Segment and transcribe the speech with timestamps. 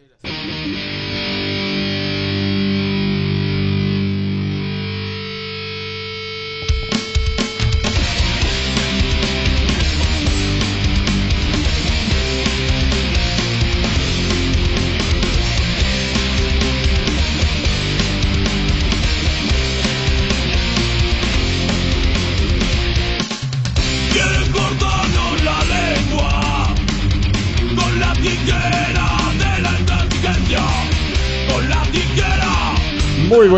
[0.00, 0.79] Quieren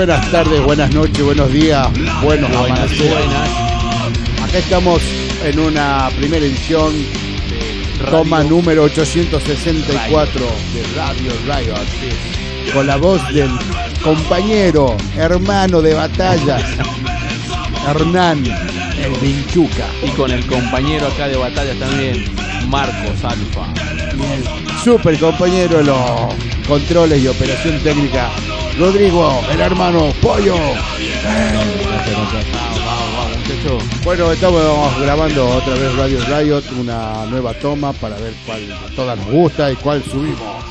[0.06, 1.86] buenas tardes, buenas noches, buenos días,
[2.24, 3.24] buenos amaneceres.
[4.42, 5.00] Acá estamos
[5.44, 6.92] en una primera edición,
[8.10, 13.48] toma número 864 de Radio Riot, con la voz del
[14.02, 16.64] compañero, hermano de batallas,
[17.88, 22.24] Hernán, el Vinchuca, Y con el compañero acá de batalla también,
[22.68, 23.68] Marcos Alfa.
[24.82, 26.34] super compañero de los
[26.66, 28.30] controles y operación técnica,
[28.82, 30.56] Rodrigo, el hermano Pollo.
[34.02, 39.16] Bueno, estamos grabando otra vez Radio Riot, una nueva toma para ver cuál a todas
[39.18, 40.64] nos gusta y cuál subimos.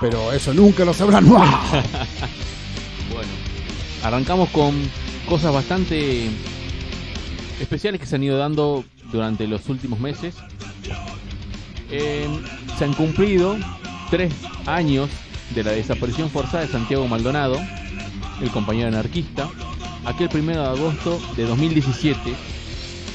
[0.00, 1.54] Pero eso nunca lo sabrán más.
[3.12, 3.30] Bueno,
[4.02, 4.74] arrancamos con
[5.28, 6.30] cosas bastante
[7.60, 10.34] especiales que se han ido dando durante los últimos meses.
[11.90, 12.26] Eh,
[12.78, 13.58] se han cumplido
[14.08, 14.32] tres
[14.64, 15.10] años
[15.50, 17.58] de la desaparición forzada de Santiago Maldonado,
[18.40, 19.48] el compañero anarquista,
[20.04, 22.34] aquel primero de agosto de 2017,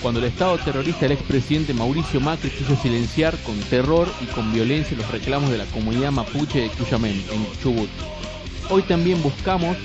[0.02, 4.96] cuando el Estado terrorista del expresidente Mauricio Macri quiso silenciar con terror y con violencia
[4.96, 7.90] los reclamos de la comunidad mapuche de Cuyamén, en Chubut.
[8.70, 9.76] Hoy también buscamos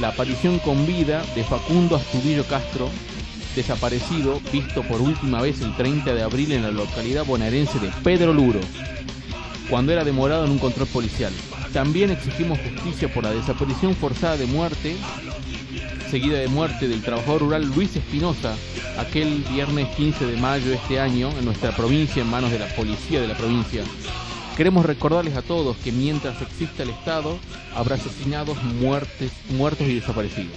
[0.00, 2.88] la aparición con vida de Facundo Astudillo Castro,
[3.54, 8.32] desaparecido, visto por última vez el 30 de abril en la localidad bonaerense de Pedro
[8.32, 8.60] Luro,
[9.68, 11.32] cuando era demorado en un control policial.
[11.72, 14.96] También exigimos justicia por la desaparición forzada de muerte,
[16.10, 18.56] seguida de muerte del trabajador rural Luis Espinosa,
[18.98, 22.68] aquel viernes 15 de mayo de este año, en nuestra provincia, en manos de la
[22.68, 23.82] policía de la provincia.
[24.56, 27.38] Queremos recordarles a todos que mientras exista el Estado,
[27.74, 30.56] habrá asesinados, muertes, muertos y desaparecidos.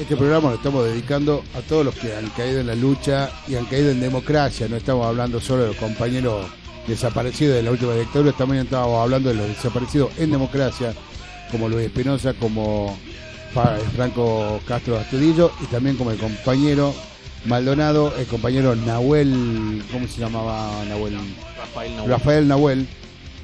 [0.00, 3.54] Este programa lo estamos dedicando a todos los que han caído en la lucha y
[3.56, 4.66] han caído en democracia.
[4.68, 6.46] No estamos hablando solo de los compañeros
[6.90, 10.92] desaparecidos de la última dictadura, también estamos hablando de los desaparecidos en democracia,
[11.50, 12.98] como Luis Espinosa, como
[13.94, 16.94] Franco Castro Astudillo y también como el compañero
[17.46, 21.16] Maldonado, el compañero Nahuel, ¿cómo se llamaba Nahuel?
[21.56, 22.10] Rafael Nahuel.
[22.10, 22.86] Rafael Nahuel,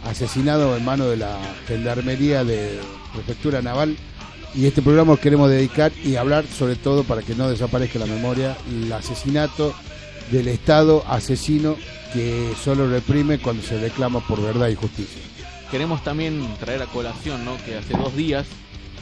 [0.05, 2.79] asesinado en mano de la Gendarmería de
[3.15, 3.97] Prefectura Naval.
[4.55, 8.07] Y este programa lo queremos dedicar y hablar sobre todo para que no desaparezca la
[8.07, 9.75] memoria, el asesinato
[10.31, 11.77] del Estado asesino
[12.17, 15.21] que solo reprime cuando se reclama por verdad y justicia.
[15.71, 17.57] Queremos también traer a colación ¿no?
[17.65, 18.47] que hace dos días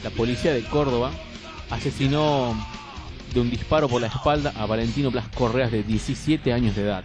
[0.03, 1.11] la policía de Córdoba
[1.69, 2.53] asesinó
[3.33, 7.03] de un disparo por la espalda a Valentino Blas Correas de 17 años de edad.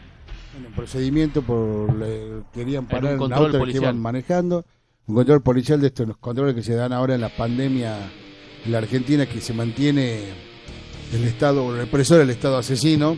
[0.59, 3.85] En el procedimiento por le- querían parar un, control auto que policial.
[3.85, 4.65] iban manejando,
[5.07, 7.97] un control policial de estos los controles que se dan ahora en la pandemia
[8.67, 10.25] en la Argentina que se mantiene
[11.15, 13.17] el Estado represor, el Estado asesino,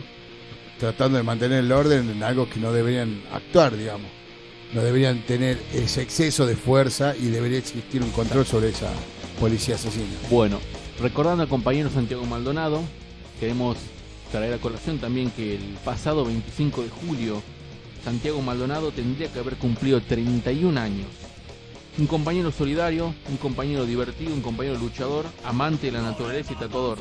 [0.83, 4.07] tratando de mantener el orden en algo que no deberían actuar, digamos.
[4.73, 8.89] No deberían tener ese exceso de fuerza y debería existir un control sobre esa
[9.39, 10.11] policía asesina.
[10.29, 10.59] Bueno,
[10.99, 12.81] recordando al compañero Santiago Maldonado,
[13.39, 13.77] queremos
[14.29, 17.41] traer a colación también que el pasado 25 de julio
[18.03, 21.07] Santiago Maldonado tendría que haber cumplido 31 años.
[21.97, 26.97] Un compañero solidario, un compañero divertido, un compañero luchador, amante de la naturaleza y tatuador,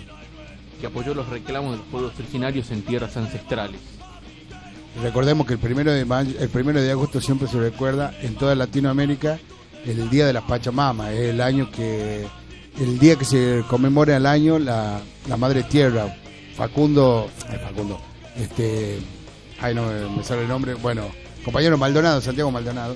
[0.80, 3.80] que apoyó los reclamos de los pueblos originarios en tierras ancestrales.
[5.02, 9.38] Recordemos que el primero de el primero de agosto siempre se recuerda en toda Latinoamérica
[9.86, 12.26] el día de las Pachamamas, el año que
[12.78, 16.14] el día que se conmemora el año la, la madre tierra.
[16.54, 18.00] Facundo, ay, Facundo,
[18.36, 18.98] este,
[19.60, 21.10] ay no me sale el nombre, bueno,
[21.44, 22.94] compañero Maldonado, Santiago Maldonado,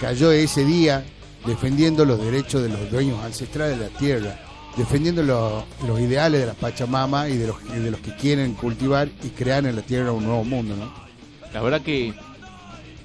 [0.00, 1.04] cayó ese día
[1.46, 4.40] defendiendo los derechos de los dueños ancestrales de la tierra,
[4.78, 9.28] defendiendo los, ideales de las Pachamamas y de los, de los que quieren cultivar y
[9.28, 10.90] crear en la tierra un nuevo mundo, ¿no?
[11.52, 12.14] La verdad que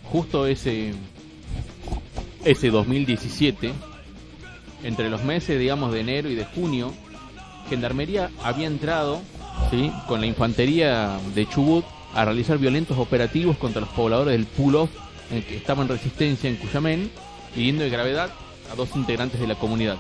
[0.04, 0.94] justo ese
[2.46, 3.74] ese 2017,
[4.84, 6.94] entre los meses, digamos, de enero y de junio,
[7.70, 9.22] Gendarmería había entrado
[9.72, 9.92] ¿sí?
[10.08, 14.90] con la infantería de Chubut a realizar violentos operativos contra los pobladores del pull-off
[15.32, 17.10] en que estaban en resistencia en Cuyamén,
[17.56, 18.30] hiriendo de gravedad
[18.72, 19.98] a dos integrantes de la comunidad.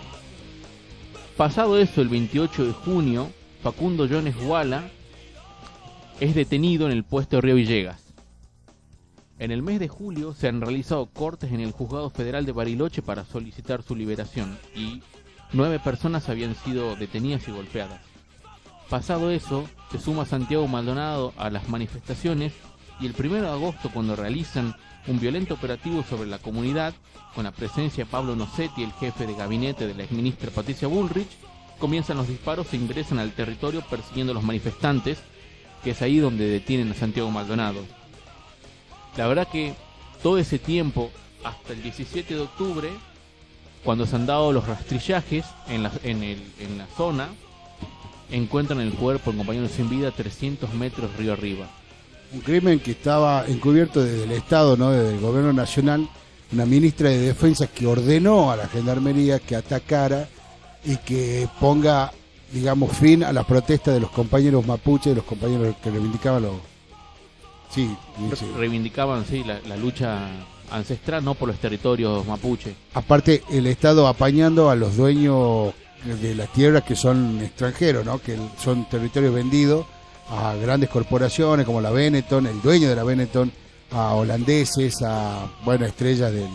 [1.37, 3.31] Pasado eso, el 28 de junio,
[3.63, 4.91] Facundo Jones Wala
[6.19, 8.13] es detenido en el puesto de Río Villegas.
[9.39, 13.01] En el mes de julio se han realizado cortes en el juzgado federal de Bariloche
[13.01, 15.01] para solicitar su liberación y
[15.53, 18.01] nueve personas habían sido detenidas y golpeadas.
[18.91, 22.53] Pasado eso, se suma Santiago Maldonado a las manifestaciones
[23.03, 24.73] y el 1 de agosto cuando realizan
[25.07, 26.93] un violento operativo sobre la comunidad,
[27.35, 31.27] con la presencia de Pablo Nocetti, el jefe de gabinete de la exministra Patricia Bullrich,
[31.79, 35.17] comienzan los disparos e ingresan al territorio persiguiendo a los manifestantes,
[35.83, 37.81] que es ahí donde detienen a Santiago Maldonado.
[39.17, 39.75] La verdad que
[40.21, 41.11] todo ese tiempo,
[41.43, 42.89] hasta el 17 de octubre,
[43.83, 47.27] cuando se han dado los rastrillajes en la, en en zona,
[48.31, 51.67] encuentran el cuerpo del compañero sin vida 300 metros río arriba.
[52.33, 54.91] Un crimen que estaba encubierto desde el Estado, ¿no?
[54.91, 56.09] desde el gobierno nacional,
[56.51, 60.27] una ministra de Defensa que ordenó a la gendarmería que atacara
[60.83, 62.11] y que ponga,
[62.51, 66.53] digamos, fin a las protestas de los compañeros mapuche, de los compañeros que reivindicaban los...
[67.69, 67.95] Sí,
[68.35, 68.45] sí.
[68.57, 70.27] Reivindicaban, sí, la, la lucha
[70.71, 72.75] ancestral, no por los territorios mapuche.
[72.95, 78.19] Aparte, el Estado apañando a los dueños de las tierras que son extranjeros, ¿no?
[78.19, 79.85] que son territorios vendidos
[80.29, 83.51] a grandes corporaciones como la Benetton, el dueño de la Benetton,
[83.91, 86.49] a holandeses, a bueno, estrellas del,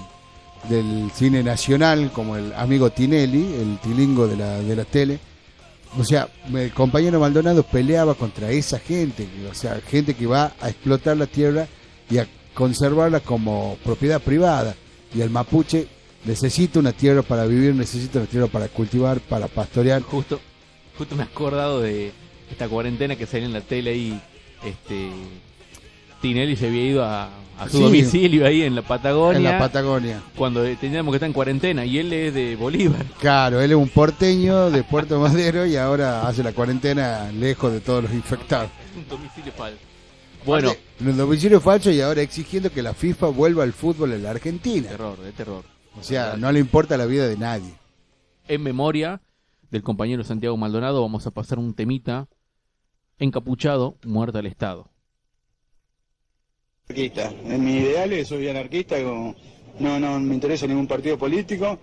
[0.69, 5.19] del cine nacional como el amigo Tinelli, el tilingo de la, de la tele.
[5.99, 10.69] O sea, el compañero Maldonado peleaba contra esa gente, o sea, gente que va a
[10.69, 11.67] explotar la tierra
[12.11, 14.75] y a conservarla como propiedad privada.
[15.15, 15.89] Y el mapuche
[16.25, 20.03] necesita una tierra para vivir, necesita una tierra para cultivar, para pastorear.
[20.03, 20.41] Justo,
[20.99, 22.13] justo me he acordado de
[22.51, 24.21] esta cuarentena que salió en la tele ahí,
[24.65, 25.11] este
[26.21, 27.83] Tinelli se había ido a, a su Sí.
[27.85, 29.37] domicilio ahí en la Patagonia.
[29.39, 30.21] En la Patagonia.
[30.37, 33.05] cuando teníamos que estar en cuarentena y él es de Bolívar.
[33.21, 37.81] Claro, él es un porteño de Puerto Madero y ahora hace la cuarentena lejos de
[37.81, 38.71] todos los infectados.
[38.97, 39.79] Un domicilio falso.
[40.45, 44.23] Bueno, en el domicilio falso y ahora exigiendo que la FIFA vuelva al fútbol en
[44.23, 44.89] la Argentina.
[44.89, 45.63] terror, de terror.
[45.99, 47.75] O sea, no le importa la vida de nadie.
[48.47, 49.21] En memoria
[49.71, 52.27] del compañero Santiago Maldonado vamos a pasar un temita
[53.19, 54.91] encapuchado, muerte al Estado.
[56.89, 57.31] anarquista.
[57.45, 59.35] En mis ideales soy anarquista, como
[59.79, 61.79] no, no me interesa ningún partido político.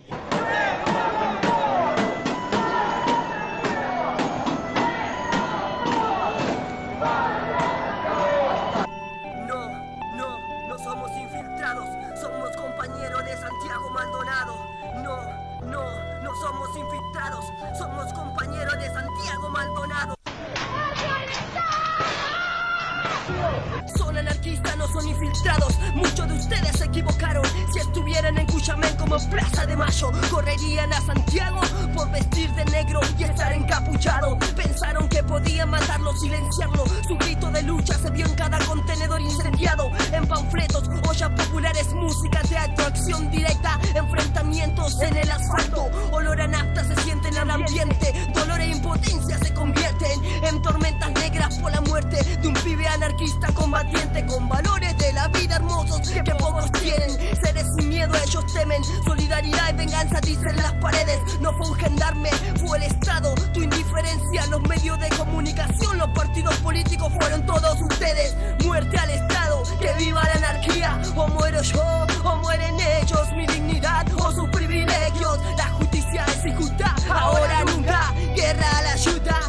[25.93, 27.43] Muchos de ustedes se equivocaron.
[27.73, 31.59] Si estuvieran en Cuchamén como Plaza de Mayo, correrían a Santiago
[31.93, 34.37] por vestir de negro y estar encapuchado.
[34.55, 36.85] Pensaron que podían matarlo, silenciarlo.
[37.05, 39.91] Su grito de lucha se vio en cada contenedor incendiado.
[40.13, 45.89] En panfletos, ollas populares, música, teatro, acción directa, enfrentamientos en el asfalto.
[46.11, 48.13] Olor a nafta se siente en el ambiente.
[48.33, 53.47] Dolor e impotencia se convierten en tormentas negras por la muerte de un pibe anarquista
[53.53, 57.11] combatiente con valores de la vida hermosos que pocos tienen.
[57.41, 58.81] Seres sin miedo ellos temen.
[59.05, 61.19] Solidaridad y venganza dicen las paredes.
[61.39, 62.29] No fue un gendarme,
[62.65, 63.33] fue el Estado.
[63.53, 68.35] Tu indiferencia, los medios de comunicación, los partidos políticos fueron todos ustedes.
[68.63, 71.01] Muerte al Estado, que viva la anarquía.
[71.15, 73.31] O muero yo, o mueren ellos.
[73.35, 75.39] Mi dignidad o sus privilegios.
[75.57, 78.13] La justicia es injusta, ahora nunca.
[78.35, 79.39] Guerra a la ayuda,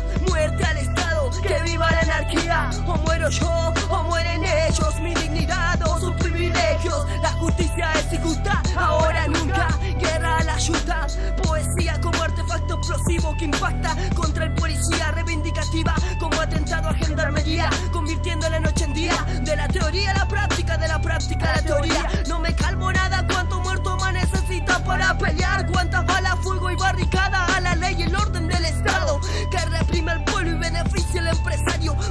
[1.46, 2.70] que viva la anarquía.
[2.86, 5.00] O muero yo, o mueren ellos.
[5.00, 7.06] Mi dignidad o sus privilegios.
[7.22, 9.68] La justicia es injusta, ahora nunca.
[9.98, 11.06] Guerra a la ayuda,
[11.42, 18.48] poesía como artefacto explosivo que impacta contra el policía reivindicativa como atentado a gendarmería, convirtiendo
[18.48, 21.62] la noche en día de la teoría a la práctica, de la práctica a la
[21.62, 22.08] teoría.
[22.28, 27.44] No me calmo nada, cuánto muerto más necesita para pelear, cuántas balas, fuego y barricada
[27.56, 29.58] a la ley y el orden del Estado que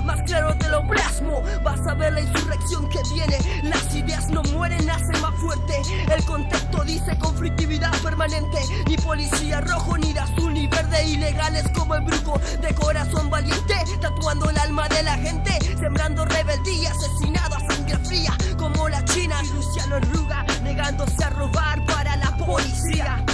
[0.05, 3.39] Más claro te lo plasmo, vas a ver la insurrección que viene.
[3.63, 5.81] Las ideas no mueren, nacen más fuerte.
[6.13, 8.59] El contexto dice conflictividad permanente.
[8.87, 11.05] Ni policía rojo, ni de azul, ni verde.
[11.05, 13.75] Ilegales como el brujo de corazón valiente.
[13.99, 15.57] Tatuando el alma de la gente.
[15.79, 18.37] Sembrando rebeldía, asesinado a sangre fría.
[18.59, 20.45] Como la China y Luciano Arruga.
[20.61, 23.25] Negándose a robar para la policía.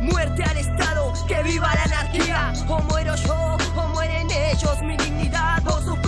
[0.00, 2.52] Muerte al Estado, que viva la anarquía.
[2.66, 4.82] O muero yo, o mueren ellos.
[4.82, 5.78] Mi dignidad o.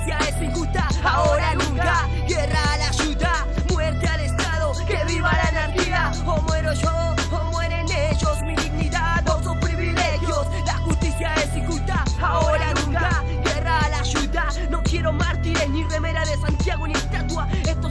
[0.00, 2.08] justicia es injusta, ahora nunca.
[2.26, 6.12] Guerra a la ayuda, muerte al Estado, que viva la anarquía.
[6.26, 8.42] O muero yo, o mueren ellos.
[8.42, 10.46] Mi dignidad o sus privilegios.
[10.64, 13.22] La justicia es injusta, ahora nunca.
[13.44, 17.48] Guerra a la ayuda, no quiero mártires ni remera de Santiago ni estatua.
[17.66, 17.90] Esto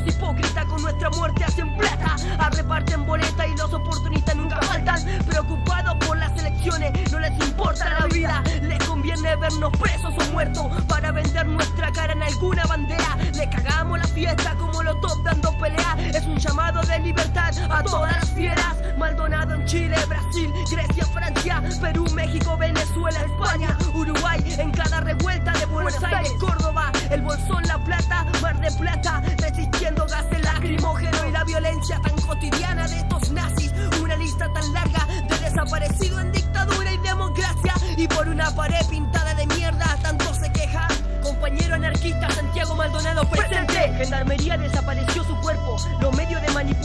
[1.00, 2.16] la muerte hacen plata.
[2.38, 5.04] A reparten boleta y los oportunistas nunca faltan.
[5.26, 5.99] Preocupados
[6.76, 8.44] elecciones, no les importa la vida.
[8.62, 13.18] Les conviene vernos presos o muertos para vender nuestra cara en alguna bandera.
[13.34, 15.98] Le cagamos la fiesta como los top dando pelea.
[16.14, 18.76] Es un llamado de libertad a todas las fieras.
[18.98, 24.40] Maldonado en Chile, Brasil, Grecia, Francia, Perú, México, Venezuela, España, Uruguay.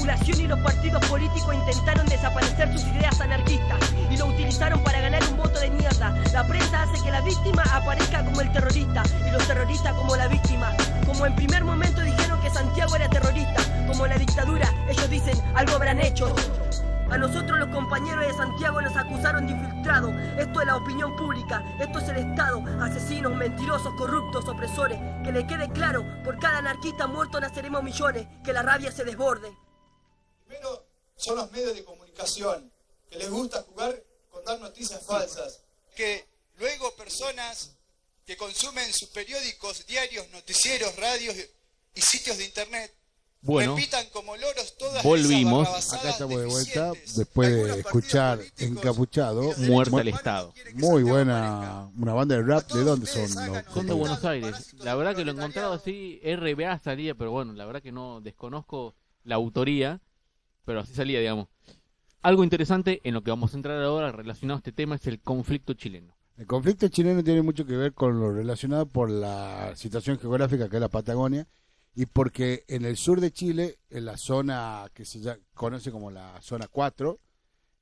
[0.04, 3.78] Manipulación y los partidos políticos intentaron desaparecer sus ideas anarquistas
[4.10, 6.14] y lo utilizaron para ganar un voto de mierda.
[6.32, 10.28] La prensa hace que la víctima aparezca como el terrorista y los terroristas como la
[10.28, 10.72] víctima.
[11.06, 15.40] Como en primer momento dijeron que Santiago era terrorista, como en la dictadura, ellos dicen
[15.54, 16.34] algo habrán hecho.
[17.10, 20.10] A nosotros los compañeros de Santiago nos acusaron de infiltrado.
[20.36, 21.62] Esto es la opinión pública.
[21.78, 22.62] Esto es el Estado.
[22.80, 24.98] Asesinos, mentirosos, corruptos, opresores.
[25.22, 28.26] Que le quede claro, por cada anarquista muerto naceremos millones.
[28.42, 29.63] Que la rabia se desborde.
[31.24, 32.70] Son los medios de comunicación,
[33.10, 35.62] que les gusta jugar con dar noticias falsas.
[35.96, 36.26] Que
[36.58, 37.70] luego personas
[38.26, 41.34] que consumen sus periódicos, diarios, noticieros, radios
[41.94, 42.94] y sitios de internet
[43.40, 45.94] Bueno, repitan como loros todas volvimos.
[45.94, 49.54] Acá estamos de vuelta después de escuchar Encapuchado.
[49.56, 50.52] Muerte al Estado.
[50.74, 52.70] Muy buena, una banda de rap.
[52.70, 53.22] ¿De dónde son?
[53.22, 53.94] los son de?
[53.94, 54.74] Buenos Aires.
[54.74, 58.20] La verdad que lo he encontrado así, RBA salía, pero bueno, la verdad que no
[58.20, 60.02] desconozco la autoría,
[60.64, 61.48] pero así salía, digamos.
[62.22, 65.20] Algo interesante en lo que vamos a entrar ahora relacionado a este tema es el
[65.20, 66.14] conflicto chileno.
[66.36, 70.76] El conflicto chileno tiene mucho que ver con lo relacionado por la situación geográfica que
[70.76, 71.46] es la Patagonia
[71.94, 75.20] y porque en el sur de Chile, en la zona que se
[75.54, 77.20] conoce como la zona 4,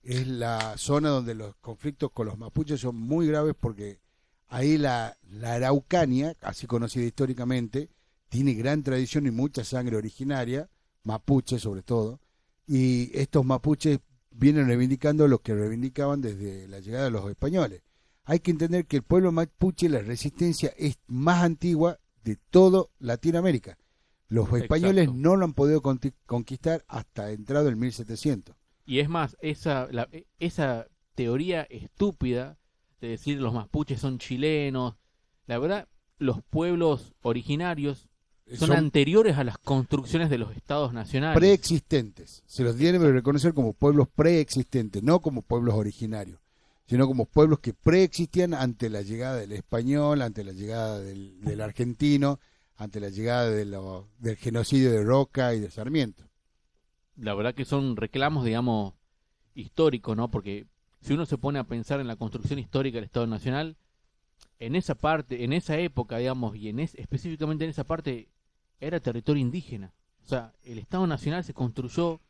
[0.03, 4.01] es la zona donde los conflictos con los mapuches son muy graves porque
[4.49, 7.89] ahí la, la Araucania, así conocida históricamente,
[8.29, 10.69] tiene gran tradición y mucha sangre originaria,
[11.05, 12.21] mapuche sobre todo,
[12.66, 13.99] y estos mapuches
[14.31, 17.83] vienen reivindicando lo que reivindicaban desde la llegada de los españoles.
[18.25, 23.76] Hay que entender que el pueblo mapuche, la resistencia es más antigua de todo Latinoamérica.
[24.28, 25.21] Los españoles Exacto.
[25.21, 25.83] no lo han podido
[26.26, 28.54] conquistar hasta entrado el 1700.
[28.87, 32.59] Y es más, esa, la- esa teoría estúpida
[33.00, 34.95] de decir los mapuches son chilenos,
[35.47, 35.88] la verdad,
[36.19, 38.09] los pueblos originarios
[38.59, 41.38] son, Son anteriores a las construcciones de los estados nacionales.
[41.38, 42.42] preexistentes.
[42.47, 46.40] Se los tiene que reconocer como pueblos preexistentes, no como pueblos originarios,
[46.87, 51.61] sino como pueblos que preexistían ante la llegada del español, ante la llegada del, del
[51.61, 52.40] argentino,
[52.76, 56.25] ante la llegada de lo- del genocidio de Roca y de Sarmiento.
[57.16, 58.94] la verdad que son reclamos, digamos,
[59.54, 60.30] históricos, ¿no?
[60.30, 60.66] Porque
[61.02, 63.76] si uno se pone a pensar en la construcción histórica del Estado Nacional,
[64.59, 68.28] en esa parte, en esa época, digamos, y en es, específicamente en esa parte,
[68.83, 69.93] era territorio indígena.
[70.25, 72.21] O sea, el Estado Nacional se construyó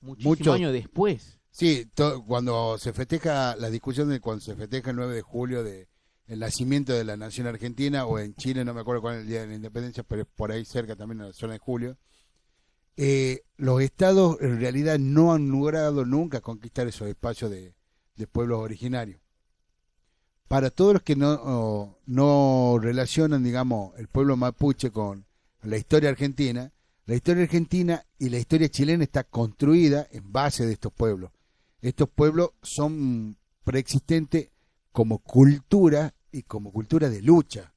[0.00, 1.38] muchísimo Mucho- años después.
[1.50, 5.64] Sí, to- cuando se festeja la discusión de cuando se festeja el 9 de julio
[5.64, 5.88] de
[6.26, 9.28] el nacimiento de la nación argentina o en Chile, no me acuerdo cuál es el
[9.28, 11.96] día de la independencia, pero es por ahí cerca también en la zona de julio.
[12.98, 17.74] eh, los estados en realidad no han logrado nunca conquistar esos espacios de,
[18.16, 19.20] de pueblos originarios.
[20.48, 25.25] Para todos los que no, no relacionan, digamos, el pueblo mapuche con
[25.66, 26.72] la historia argentina,
[27.06, 31.30] la historia argentina y la historia chilena está construida en base de estos pueblos.
[31.80, 34.50] Estos pueblos son preexistentes
[34.92, 37.72] como cultura y como cultura de lucha.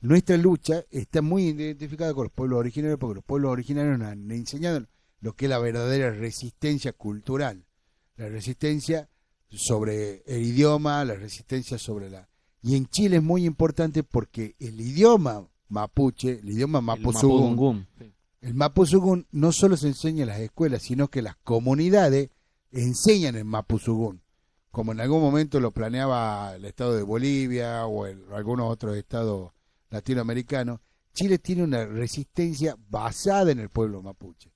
[0.00, 4.30] Nuestra lucha está muy identificada con los pueblos originarios porque los pueblos originarios nos han
[4.30, 4.86] enseñado
[5.20, 7.64] lo que es la verdadera resistencia cultural.
[8.16, 9.08] La resistencia
[9.48, 12.28] sobre el idioma, la resistencia sobre la...
[12.62, 17.86] Y en Chile es muy importante porque el idioma mapuche, el idioma El mapuzungún,
[18.40, 22.30] el mapuzungún no solo se enseña en las escuelas, sino que las comunidades
[22.72, 24.20] enseñan el mapuzungún,
[24.70, 29.52] como en algún momento lo planeaba el estado de Bolivia o el- algunos otros estados
[29.90, 30.80] latinoamericanos.
[31.12, 34.50] Chile tiene una resistencia basada en el pueblo mapuche.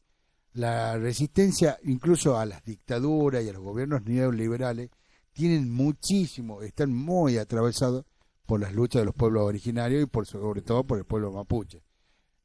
[0.55, 4.91] La resistencia incluso a las dictaduras y a los gobiernos neoliberales
[5.33, 8.05] tienen muchísimo, están muy atravesados
[8.49, 11.83] por las luchas de los pueblos originarios y por sobre todo por el pueblo mapuche.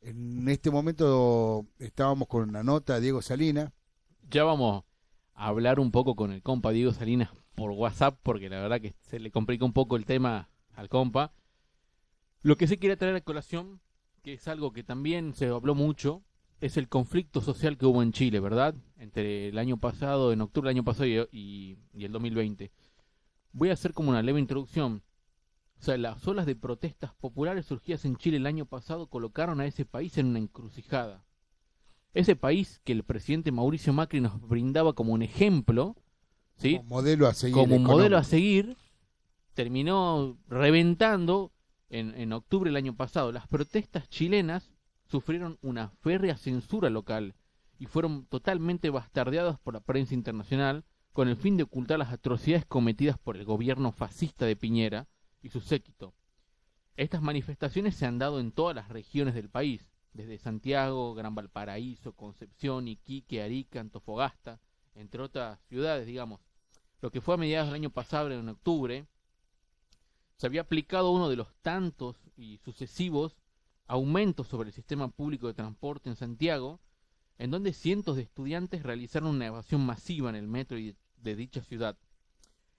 [0.01, 3.71] En este momento estábamos con una nota Diego Salinas.
[4.29, 4.83] Ya vamos
[5.33, 8.93] a hablar un poco con el compa Diego Salinas por WhatsApp, porque la verdad que
[8.99, 11.31] se le complica un poco el tema al compa.
[12.41, 13.79] Lo que sí quería traer a colación,
[14.23, 16.21] que es algo que también se habló mucho,
[16.59, 18.75] es el conflicto social que hubo en Chile, ¿verdad?
[18.97, 22.71] Entre el año pasado, en octubre del año pasado y, y- y el 2020.
[23.53, 25.01] Voy a hacer como una leve introducción.
[25.83, 29.65] O sea, las olas de protestas populares surgidas en Chile el año pasado colocaron a
[29.65, 31.25] ese país en una encrucijada.
[32.13, 35.97] Ese país que el presidente Mauricio Macri nos brindaba como un ejemplo,
[36.55, 36.77] ¿sí?
[36.77, 37.53] Como modelo a seguir.
[37.55, 38.77] como un modelo a seguir,
[39.55, 41.51] terminó reventando
[41.89, 43.33] en, en octubre del año pasado.
[43.33, 44.71] Las protestas chilenas
[45.03, 47.35] sufrieron una férrea censura local
[47.77, 52.65] y fueron totalmente bastardeadas por la prensa internacional con el fin de ocultar las atrocidades
[52.65, 55.09] cometidas por el gobierno fascista de Piñera
[55.43, 56.15] y su séquito.
[56.95, 62.13] Estas manifestaciones se han dado en todas las regiones del país, desde Santiago, Gran Valparaíso,
[62.13, 64.59] Concepción, Iquique, Arica, Antofagasta,
[64.95, 66.39] entre otras ciudades, digamos.
[67.01, 69.05] Lo que fue a mediados del año pasado, en octubre,
[70.37, 73.35] se había aplicado uno de los tantos y sucesivos
[73.87, 76.79] aumentos sobre el sistema público de transporte en Santiago,
[77.37, 81.97] en donde cientos de estudiantes realizaron una evasión masiva en el metro de dicha ciudad.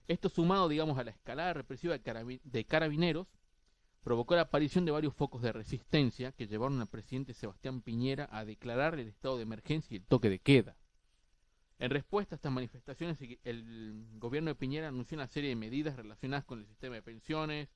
[0.07, 3.27] Esto sumado, digamos, a la escalada represiva de, carabi- de carabineros,
[4.03, 8.45] provocó la aparición de varios focos de resistencia que llevaron al presidente Sebastián Piñera a
[8.45, 10.75] declarar el estado de emergencia y el toque de queda.
[11.79, 16.45] En respuesta a estas manifestaciones, el gobierno de Piñera anunció una serie de medidas relacionadas
[16.45, 17.69] con el sistema de pensiones,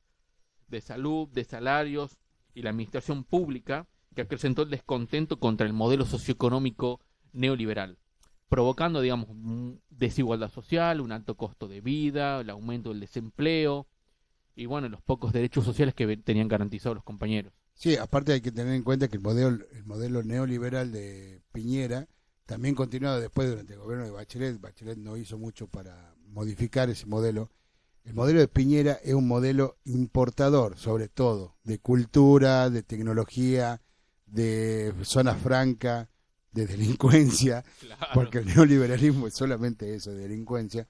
[0.68, 2.20] de salud, de salarios
[2.54, 7.02] y la administración pública que acrecentó el descontento contra el modelo socioeconómico
[7.34, 7.98] neoliberal,
[8.50, 9.29] provocando, digamos,
[9.89, 13.88] desigualdad social, un alto costo de vida, el aumento del desempleo
[14.56, 17.53] y, bueno, los pocos derechos sociales que tenían garantizados los compañeros.
[17.75, 22.08] Sí, aparte hay que tener en cuenta que el modelo, el modelo neoliberal de Piñera
[22.50, 24.60] también continuado después durante el gobierno de Bachelet.
[24.60, 27.51] Bachelet no hizo mucho para modificar ese modelo.
[28.03, 33.82] El modelo de Piñera es un modelo importador, sobre todo, de cultura, de tecnología,
[34.25, 36.09] de zona franca,
[36.51, 37.63] de delincuencia,
[38.13, 40.88] porque el neoliberalismo es solamente eso, delincuencia.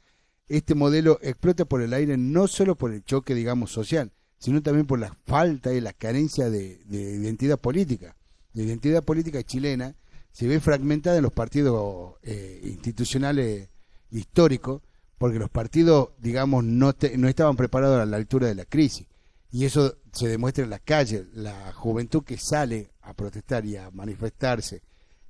[0.47, 4.87] Este modelo explota por el aire no solo por el choque, digamos, social, sino también
[4.87, 8.15] por la falta y la carencia de, de identidad política.
[8.53, 9.95] La identidad política chilena
[10.31, 13.69] se ve fragmentada en los partidos eh, institucionales
[14.11, 14.81] históricos,
[15.17, 19.05] porque los partidos, digamos, no, te- no estaban preparados a la altura de la crisis.
[19.51, 23.91] Y eso se demuestra en las calles, la juventud que sale a protestar y a
[23.91, 24.81] manifestarse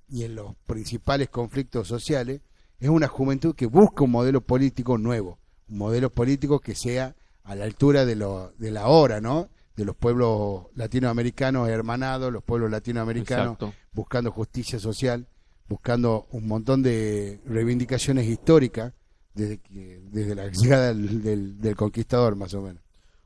[0.10, 2.42] y en los principales conflictos sociales,
[2.80, 5.38] es una juventud que busca un modelo político nuevo,
[5.70, 9.50] un modelo político que sea a la altura de, lo, de la hora, ¿no?
[9.76, 13.74] De los pueblos latinoamericanos hermanados, los pueblos latinoamericanos Exacto.
[13.94, 15.28] buscando justicia social,
[15.68, 18.94] buscando un montón de reivindicaciones históricas
[19.34, 22.82] desde, que, desde la llegada del, del- del conquistador, más o menos.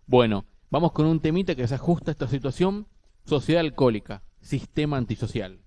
[0.05, 2.87] Bueno, vamos con un temita que se ajusta a esta situación.
[3.25, 5.59] Sociedad alcohólica, sistema antisocial.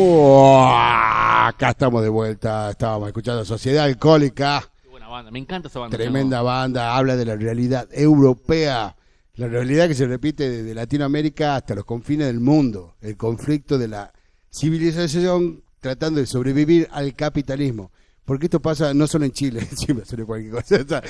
[0.00, 5.96] Acá estamos de vuelta, estábamos escuchando Sociedad Alcohólica, Qué buena banda, me encanta esa banda.
[5.96, 8.94] tremenda banda, habla de la realidad europea,
[9.34, 13.88] la realidad que se repite desde Latinoamérica hasta los confines del mundo, el conflicto de
[13.88, 14.12] la
[14.52, 17.90] civilización tratando de sobrevivir al capitalismo.
[18.24, 19.66] Porque esto pasa no solo en Chile,
[20.26, 20.76] cualquier cosa.
[20.76, 21.02] o sea,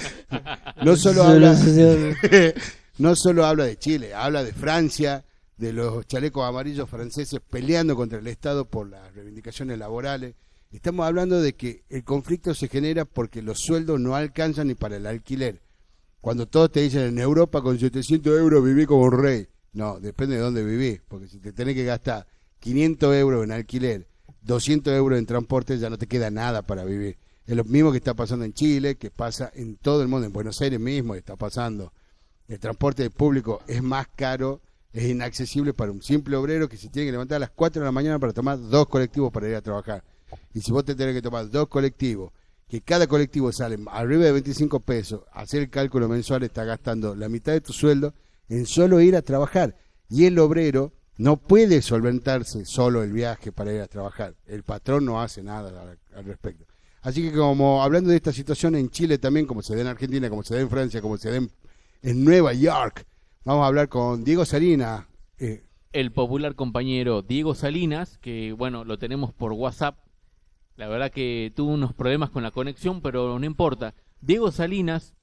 [0.82, 1.54] no solo habla,
[2.98, 5.24] no solo habla de Chile, habla de Francia,
[5.58, 10.36] de los chalecos amarillos franceses peleando contra el Estado por las reivindicaciones laborales.
[10.70, 14.96] Estamos hablando de que el conflicto se genera porque los sueldos no alcanzan ni para
[14.96, 15.60] el alquiler.
[16.20, 19.48] Cuando todos te dicen en Europa con 700 euros viví como un rey.
[19.72, 22.26] No, depende de dónde vivís, porque si te tenés que gastar
[22.60, 24.08] 500 euros en alquiler,
[24.42, 27.18] 200 euros en transporte, ya no te queda nada para vivir.
[27.46, 30.32] Es lo mismo que está pasando en Chile, que pasa en todo el mundo, en
[30.32, 31.92] Buenos Aires mismo está pasando.
[32.46, 34.60] El transporte público es más caro,
[34.92, 37.86] es inaccesible para un simple obrero que se tiene que levantar a las 4 de
[37.86, 40.02] la mañana para tomar dos colectivos para ir a trabajar.
[40.54, 42.32] Y si vos te tenés que tomar dos colectivos,
[42.68, 47.28] que cada colectivo sale arriba de 25 pesos, hacer el cálculo mensual está gastando la
[47.28, 48.14] mitad de tu sueldo
[48.48, 49.76] en solo ir a trabajar.
[50.10, 54.34] Y el obrero no puede solventarse solo el viaje para ir a trabajar.
[54.46, 56.66] El patrón no hace nada al, respecto.
[57.02, 60.28] Así que como hablando de esta situación en Chile también, como se da en Argentina,
[60.28, 63.06] como se da en Francia, como se da en Nueva York,
[63.48, 65.08] vamos a hablar con Diego Sarina.
[65.38, 69.96] eh, El popular compañero Diego Salinas, que bueno, lo tenemos por WhatsApp.
[70.76, 73.94] La verdad que tuvo unos problemas con la conexión, pero no importa.
[74.20, 75.14] Diego Salinas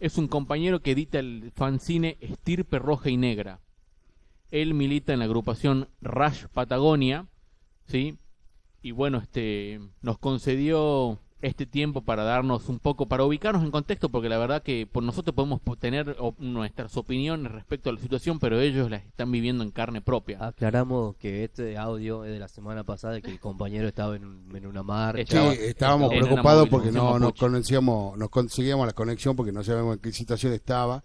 [0.00, 3.60] es un compañero que edita el fanzine Estirpe Roja y Negra.
[4.50, 7.26] Él milita en la agrupación Rush Patagonia,
[7.86, 8.18] ¿sí?
[8.82, 14.08] Y bueno, este nos concedió este tiempo para darnos un poco, para ubicarnos en contexto,
[14.08, 18.38] porque la verdad que por nosotros podemos po- tener nuestras opiniones respecto a la situación,
[18.38, 20.46] pero ellos las están viviendo en carne propia.
[20.46, 24.56] Aclaramos que este audio es de la semana pasada que el compañero estaba en, un-
[24.56, 25.52] en una marcha.
[25.52, 27.40] Sí, estábamos preocupados porque no nos mapuche.
[27.40, 31.02] conocíamos, nos conseguíamos la conexión porque no sabíamos en qué situación estaba.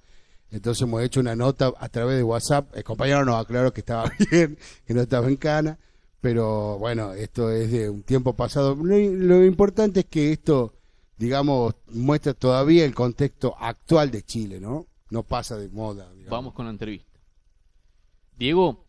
[0.49, 2.73] Entonces hemos hecho una nota a través de WhatsApp.
[2.75, 5.77] El compañero nos aclaró que estaba bien, que no estaba en cana.
[6.21, 8.75] Pero bueno, esto es de un tiempo pasado.
[8.75, 10.73] Lo, lo importante es que esto,
[11.17, 14.87] digamos, muestra todavía el contexto actual de Chile, ¿no?
[15.09, 16.11] No pasa de moda.
[16.29, 17.19] Vamos con la entrevista.
[18.37, 18.85] Diego,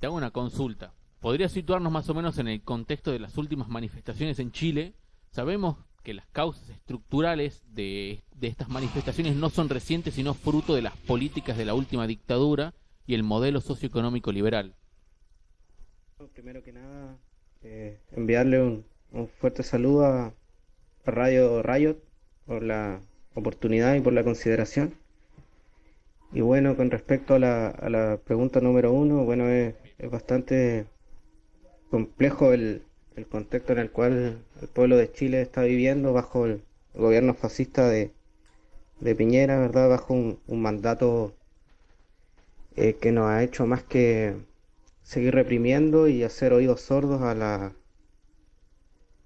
[0.00, 0.92] te hago una consulta.
[1.20, 4.94] ¿Podrías situarnos más o menos en el contexto de las últimas manifestaciones en Chile?
[5.30, 10.96] Sabemos que las causas estructurales de estas manifestaciones no son recientes, sino fruto de las
[10.96, 12.74] políticas de la última dictadura
[13.06, 14.74] y el modelo socioeconómico liberal.
[16.32, 17.18] Primero que nada,
[17.62, 20.34] eh, enviarle un, un fuerte saludo a,
[21.06, 21.98] Radio Riot
[22.46, 23.00] por la
[23.34, 24.94] oportunidad y por la consideración.
[26.32, 30.86] Y bueno, con respecto a la, a la pregunta número uno, bueno, es, es bastante
[31.90, 32.82] complejo el,
[33.16, 36.62] el contexto en el cual el pueblo de Chile está viviendo bajo el
[36.94, 38.12] gobierno fascista de,
[39.00, 39.88] de Piñera, ¿verdad?
[39.88, 41.34] Bajo un, mandato
[42.76, 44.34] eh, que no ha hecho más que
[45.04, 47.76] seguir reprimiendo y hacer oídos sordos a, la-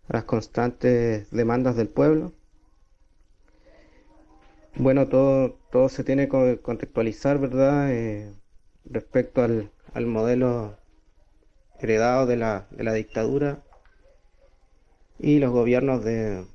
[0.08, 2.32] a las constantes demandas del pueblo.
[4.76, 7.92] Bueno, todo, todo se tiene que contextualizar, ¿verdad?
[7.92, 8.32] Eh,
[8.84, 10.78] respecto al, al modelo
[11.80, 13.62] heredado de la, de la dictadura
[15.18, 16.46] y los gobiernos de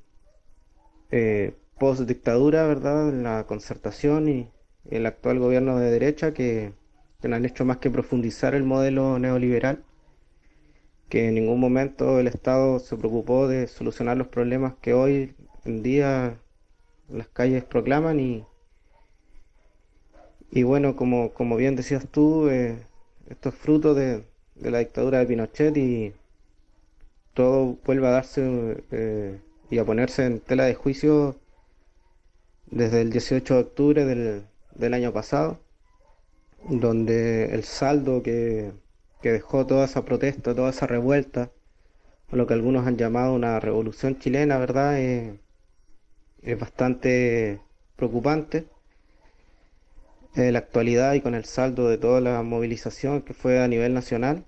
[1.12, 3.14] eh, post-dictadura, ¿verdad?
[3.14, 4.52] La concertación y
[4.90, 6.74] el actual gobierno de derecha que
[7.24, 9.82] que no han hecho más que profundizar el modelo neoliberal,
[11.08, 15.34] que en ningún momento el Estado se preocupó de solucionar los problemas que hoy
[15.64, 16.38] en día
[17.08, 18.44] las calles proclaman y,
[20.52, 22.78] y bueno, como, como bien decías tú, eh,
[23.30, 26.14] esto es fruto de, de la dictadura de Pinochet y
[27.34, 31.38] todo vuelve a darse eh, y a ponerse en tela de juicio
[32.66, 34.44] desde el 18 de octubre del,
[34.76, 35.63] del año pasado
[36.70, 38.72] donde el saldo que,
[39.22, 41.52] que dejó toda esa protesta, toda esa revuelta,
[42.32, 45.00] o lo que algunos han llamado una revolución chilena, ¿verdad?
[45.00, 45.40] Eh,
[46.42, 47.62] es bastante
[47.96, 48.66] preocupante.
[50.36, 53.94] En la actualidad y con el saldo de toda la movilización que fue a nivel
[53.94, 54.46] nacional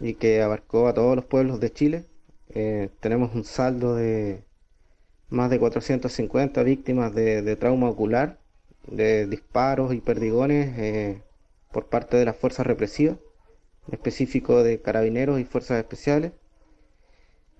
[0.00, 2.04] y que abarcó a todos los pueblos de Chile,
[2.50, 4.44] eh, tenemos un saldo de
[5.30, 8.38] más de 450 víctimas de, de trauma ocular,
[8.86, 11.22] de disparos y perdigones eh,
[11.74, 13.18] por parte de las fuerzas represivas,
[13.88, 16.32] en específico de carabineros y fuerzas especiales.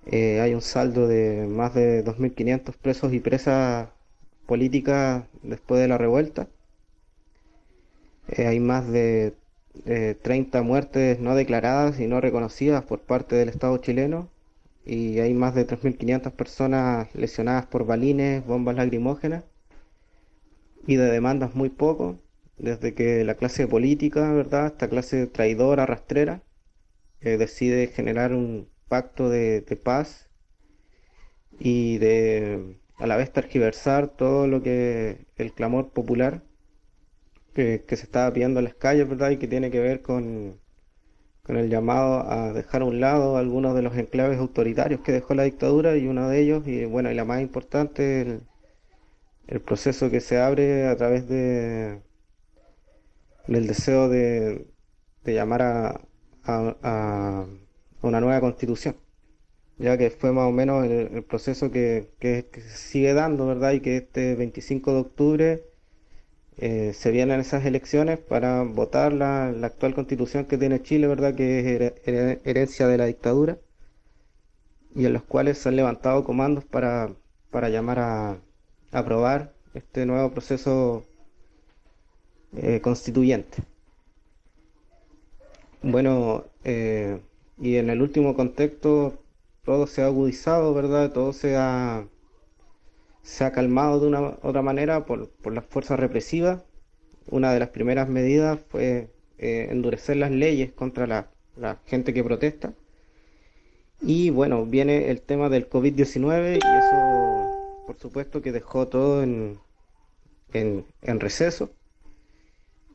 [0.07, 3.89] Eh, hay un saldo de más de 2.500 presos y presas
[4.47, 6.49] políticas después de la revuelta.
[8.29, 9.35] Eh, hay más de
[9.87, 14.31] eh, 30 muertes no declaradas y no reconocidas por parte del Estado chileno
[14.87, 19.45] y hay más de 3.500 personas lesionadas por balines, bombas lacrimógenas
[20.87, 22.19] y de demandas muy poco,
[22.59, 24.67] desde que la clase política, ¿verdad?
[24.69, 26.43] Esta clase traidora, rastrera,
[27.21, 30.29] eh, decide generar un pacto de, paz
[31.59, 36.43] y de a la vez tergiversar todo lo que el clamor popular
[37.55, 39.31] que, que se estaba pidiendo en las calles, ¿verdad?
[39.31, 40.61] Y que tiene que ver con,
[41.43, 45.35] con el llamado a dejar a un lado algunos de los enclaves autoritarios que dejó
[45.35, 48.41] la dictadura y uno de ellos, y bueno, y la más importante, el,
[49.47, 52.03] el proceso que se abre a través de
[53.47, 54.67] del deseo de,
[55.25, 56.01] llamar a,
[56.45, 57.47] a,
[58.03, 58.97] una nueva constitución
[59.79, 63.73] ya que fue más o menos el, el proceso que, que, sigue dando, ¿verdad?
[63.73, 65.65] Y que este 25 de octubre
[66.59, 71.35] eh, se vienen esas elecciones para votar la, actual constitución que tiene Chile, ¿verdad?
[71.35, 73.59] Que es her her herencia de la dictadura,
[74.95, 77.11] y en los cuales se han levantado comandos para,
[77.51, 78.39] para llamar a,
[78.93, 81.05] aprobar este nuevo proceso
[82.57, 83.63] eh, constituyente.
[85.83, 87.21] Bueno, eh,
[87.59, 89.19] y en el último contexto
[89.65, 91.13] todo se ha agudizado, ¿verdad?
[91.13, 92.07] Todo se ha,
[93.23, 96.63] se ha calmado de una otra manera por, por las fuerzas represivas.
[97.31, 102.25] Una de las primeras medidas fue eh, endurecer las leyes contra la, la, gente que
[102.25, 102.75] protesta.
[104.01, 109.59] Y bueno, viene el tema del COVID-19 y eso, por supuesto, que dejó todo en,
[110.53, 111.71] en, en receso.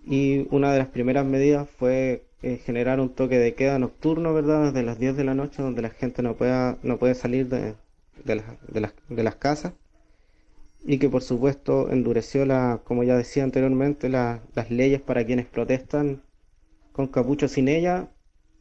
[0.06, 4.66] Y una de las primeras medidas fue eh, generar un toque de queda nocturno, ¿verdad?
[4.66, 7.76] Desde las 10 de la noche, donde la gente no pueda, no puede salir de,
[8.26, 9.74] de, las, de, las, de las casas.
[10.84, 15.46] Y que por supuesto endureció la, como ya decía anteriormente, la, las leyes para quienes
[15.46, 16.22] protestan
[16.94, 18.10] con capucho sin ella,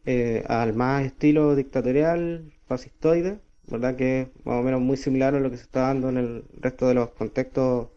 [0.07, 3.97] eh, al más estilo dictatorial, fascistoide, ¿verdad?
[3.97, 6.45] Que es más o menos muy similar a lo que se está dando en el
[6.61, 7.89] resto de los contextos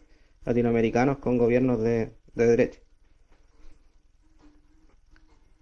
[0.46, 2.81] latinoamericanos con gobiernos de, de derecha.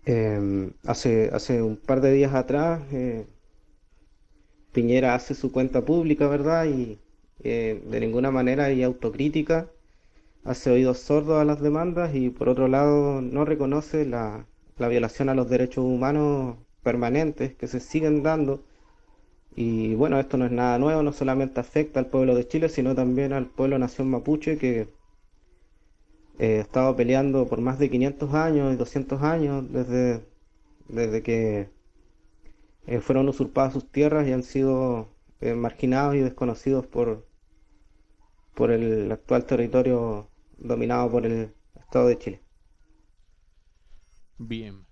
[0.05, 3.27] Eh, hace, hace un par de días atrás, eh,
[4.73, 6.65] Piñera hace su cuenta pública, ¿verdad?
[6.67, 6.99] Y
[7.41, 9.71] eh, de ninguna manera hay autocrítica,
[10.45, 14.47] hace oídos sordos a las demandas y por otro lado no reconoce la,
[14.79, 18.65] la violación a los derechos humanos permanentes que se siguen dando.
[19.57, 22.95] Y bueno, esto no es nada nuevo, no solamente afecta al pueblo de Chile, sino
[22.95, 24.89] también al pueblo nación mapuche que
[26.41, 30.25] eh, he estado peleando por más de 500 años y 200 años desde,
[30.89, 31.69] desde que
[32.87, 35.09] eh, fueron usurpadas sus tierras y han sido
[35.43, 37.27] eh, marginados y desconocidos por,
[38.55, 42.41] por el actual territorio dominado por el Estado de Chile.
[44.39, 44.87] Bien.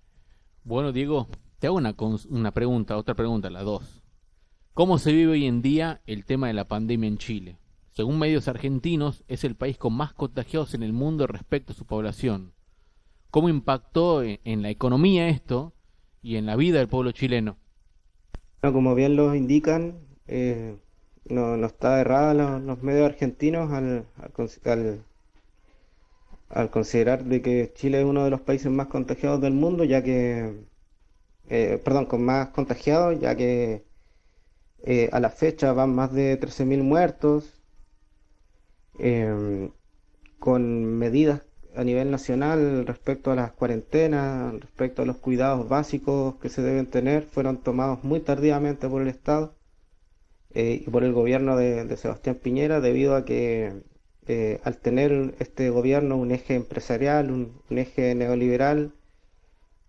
[0.63, 1.95] Bueno, Diego, te hago una,
[2.29, 4.03] una pregunta, otra pregunta, la dos.
[4.75, 7.57] ¿Cómo se vive hoy en día el tema de la pandemia en Chile?
[7.99, 11.85] Según medios argentinos, es el país con más contagiados en el mundo respecto a su
[11.85, 12.53] población.
[13.29, 15.73] ¿Cómo impactó en la economía esto
[16.21, 17.57] y en la vida del pueblo chileno?
[18.61, 20.77] Como bien lo indican, eh,
[21.25, 24.05] no, está errada los, los, medios argentinos al,
[24.63, 25.03] al,
[26.47, 30.01] al, considerar de que Chile es uno de los países más contagiados del mundo, ya
[30.01, 30.53] que,
[31.49, 33.83] eh, perdón, con más contagiados, ya que
[34.83, 37.58] eh, a la fecha van más de 13.000 muertos,
[38.99, 39.71] eh,
[40.39, 41.41] con medidas
[41.75, 46.87] a nivel nacional respecto a las cuarentenas, respecto a los cuidados básicos que se deben
[46.87, 49.55] tener, fueron tomados muy tardíamente por el Estado
[50.53, 53.83] eh, y por el gobierno de, Sebastián Piñera, debido a que
[54.27, 58.93] eh, al tener este gobierno un eje empresarial, un, un eje neoliberal,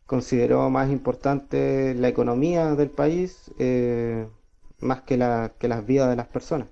[0.06, 4.26] consideró más importante la economía del país eh,
[4.80, 6.68] más que, la, que las vidas de las personas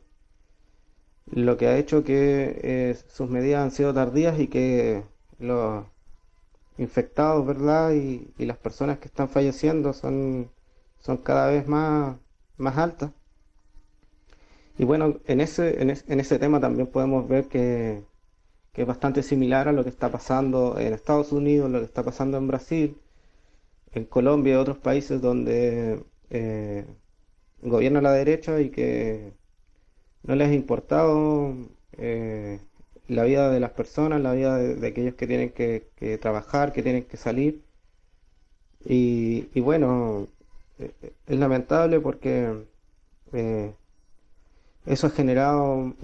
[1.33, 5.03] lo que ha hecho que eh, sus medidas han sido tardías y que
[5.39, 5.85] los
[6.79, 7.93] infectados, ¿verdad?
[7.93, 10.51] Y, las personas que están falleciendo son,
[11.01, 12.17] son cada vez más,
[12.57, 13.11] más altas.
[14.79, 18.05] Y bueno, en ese, en, es, en ese tema también podemos ver que,
[18.73, 22.05] que, es bastante similar a lo que está pasando en Estados Unidos, lo que está
[22.05, 22.97] pasando en Brasil,
[23.93, 26.87] en Colombia y otros países donde eh,
[27.63, 29.33] gobierna la derecha y que
[30.23, 31.55] no les ha importado
[31.93, 32.61] eh,
[33.09, 37.05] la vida de las personas, la vida de, aquellos que tienen que, trabajar, que tienen
[37.05, 37.63] que salir.
[38.85, 40.29] Y, y bueno,
[40.79, 40.93] eh,
[41.27, 42.67] es lamentable porque
[43.33, 43.73] eh,
[44.87, 45.95] eso ha generado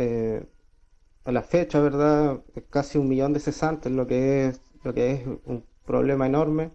[1.24, 2.40] a la fecha, ¿verdad?
[2.70, 6.70] Casi un millón de cesantes, lo que es, lo que es un problema enorme.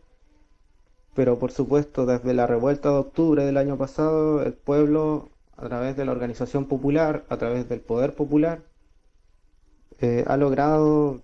[1.15, 5.30] pero por supuesto desde la revuelta de octubre del año pasado, el pueblo,
[5.62, 8.62] a través de la organización popular, a través del poder popular,
[10.00, 11.22] eh, ha logrado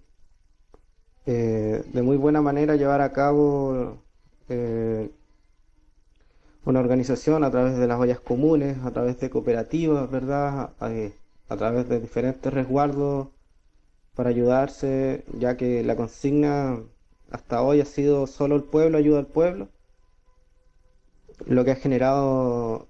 [1.26, 3.98] eh, de muy buena manera llevar a cabo
[4.50, 5.10] eh,
[6.65, 10.71] una organización a través de las ollas comunes, a través de cooperativas, ¿verdad?
[10.80, 13.30] A, través de diferentes resguardos
[14.15, 16.80] para ayudarse, ya que la consigna
[17.32, 19.69] hasta hoy ha sido solo el pueblo ayuda al pueblo,
[21.45, 22.88] lo que ha generado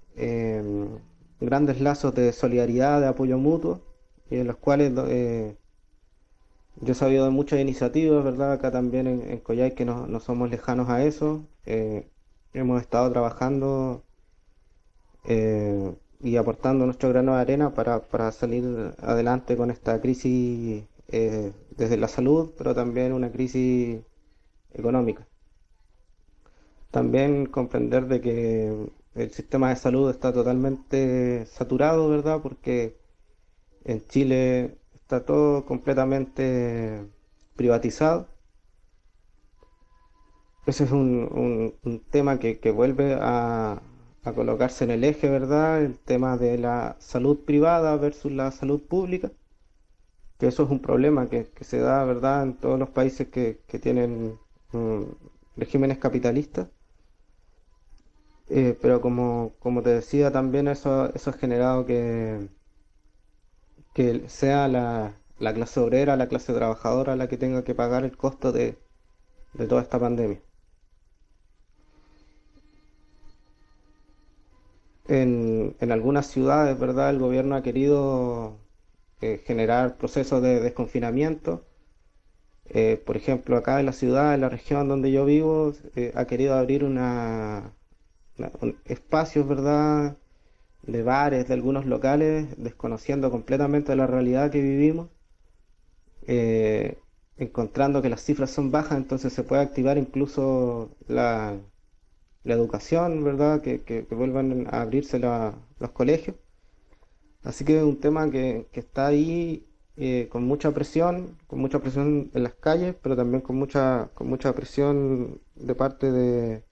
[1.40, 3.82] grandes lazos de solidaridad, de apoyo mutuo,
[4.30, 5.56] y en los cuales eh,
[6.80, 8.52] yo he sabido de muchas iniciativas, ¿verdad?
[8.52, 11.46] Acá también en, en que no, no, somos lejanos a eso.
[11.64, 12.08] Eh,
[12.52, 14.04] hemos estado trabajando
[15.24, 21.52] eh, y aportando nuestro grano de arena para, para salir adelante con esta crisis eh,
[21.76, 24.00] desde la salud, pero también una crisis
[24.74, 25.26] económica.
[26.90, 32.40] También comprender de que el sistema de salud está totalmente saturado, ¿verdad?
[32.42, 32.98] Porque
[33.84, 37.04] en Chile está todo completamente
[37.56, 38.28] privatizado.
[40.66, 43.80] Ese es un, un, tema que, que vuelve a,
[44.24, 45.82] a, colocarse en el eje, ¿verdad?
[45.82, 49.30] El tema de la salud privada versus la salud pública,
[50.38, 53.60] que eso es un problema que, que se da, ¿verdad?, en todos los países que,
[53.68, 54.38] que tienen
[54.72, 55.06] um,
[55.56, 56.68] regímenes capitalistas.
[58.48, 62.48] Eh, pero como, como te decía, también eso, eso ha generado que,
[63.94, 68.16] que sea la, la clase obrera, la clase trabajadora la que tenga que pagar el
[68.16, 68.78] costo de,
[69.54, 70.40] de toda esta pandemia.
[75.08, 77.08] En, en, algunas ciudades, ¿verdad?
[77.10, 78.58] El gobierno ha querido
[79.20, 81.64] eh, generar procesos de desconfinamiento.
[82.66, 86.26] Eh, por ejemplo, acá en la ciudad, en la región donde yo vivo, eh, ha
[86.26, 87.75] querido abrir una, una un,
[88.84, 90.16] espacios, ¿verdad?
[90.86, 95.08] de bares, de algunos locales, desconociendo completamente la realidad que vivimos,
[96.26, 96.98] eh,
[97.36, 101.56] encontrando que las cifras son bajas, entonces se puede activar incluso la,
[102.44, 103.62] la educación, ¿verdad?
[103.62, 106.36] Que, que, vuelvan a abrirse la, los colegios.
[107.42, 111.80] Así que es un tema que, que está ahí eh, con mucha presión, con mucha
[111.80, 116.64] presión en las calles, pero también con mucha, con mucha presión de parte de,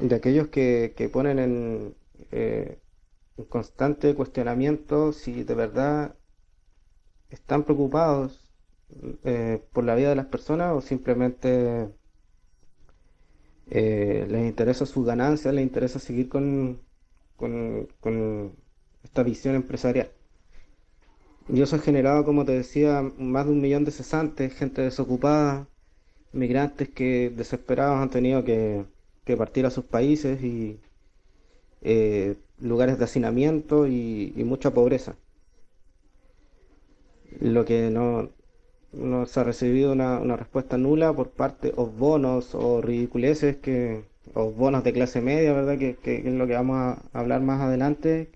[0.00, 1.94] de aquellos que, que ponen en,
[2.32, 2.78] eh,
[3.36, 6.14] un constante cuestionamiento si de verdad
[7.30, 8.50] están preocupados
[9.24, 11.90] eh, por la vida de las personas o simplemente
[13.70, 16.80] eh, les interesa su ganancia, les interesa seguir con,
[17.36, 18.52] con, con,
[19.04, 20.10] esta visión empresarial.
[21.48, 25.68] Y eso ha generado, como te decía, más de un millón de cesantes, gente desocupada,
[26.32, 28.84] migrantes que desesperados han tenido que,
[29.26, 30.78] que partir a sus países y,
[31.82, 35.16] eh, lugares de hacinamiento y, mucha pobreza.
[37.40, 38.30] Lo que no,
[38.92, 44.04] no se ha recibido una, respuesta nula por parte, o bonos o ridiculeces, que,
[44.34, 45.78] o bonos de clase media, ¿verdad?
[45.78, 48.30] Que, es lo que vamos a hablar más adelante.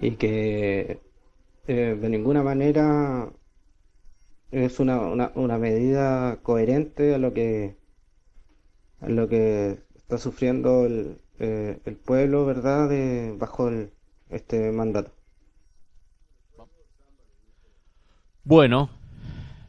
[0.00, 1.00] y que
[1.66, 3.30] eh, de ninguna manera
[4.50, 7.76] es una, una medida coherente a lo que
[9.00, 13.70] lo que está sufriendo el, eh, el pueblo, ¿verdad?, de, bajo
[14.30, 15.12] este mandato.
[18.44, 18.90] Bueno,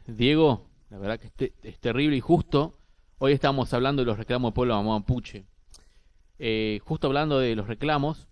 [0.06, 2.78] Diego, la verdad que es, es terrible y justo.
[3.18, 5.46] Hoy estamos hablando de los reclamos del pueblo mapuche.
[6.38, 8.28] Eh, justo hablando de los reclamos,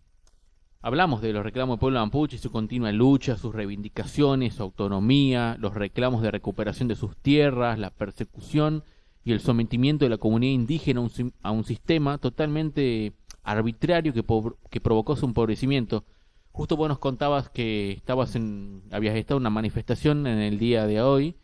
[0.82, 5.72] hablamos de los reclamos del pueblo mapuche, su continua lucha, sus reivindicaciones, su autonomía, los
[5.72, 8.84] reclamos de recuperación de sus tierras, la persecución
[9.24, 14.80] y el sometimiento de la comunidad indígena a un, a un sistema totalmente arbitrario que,
[14.80, 16.04] provocó su empobrecimiento.
[16.52, 20.86] Justo vos nos contabas que estabas en, habías estado en una manifestación en el día
[20.86, 21.36] de hoy.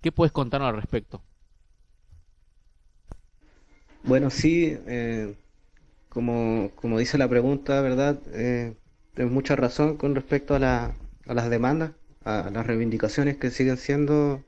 [0.00, 1.22] ¿Qué puedes contarnos al respecto?
[4.04, 5.34] Bueno, sí, eh,
[6.08, 8.20] como, como dice la pregunta, ¿verdad?
[8.32, 8.74] Eh,
[9.14, 10.94] tienes mucha razón con respecto a, la,
[11.26, 11.92] a las demandas,
[12.24, 14.44] a las reivindicaciones que siguen siendo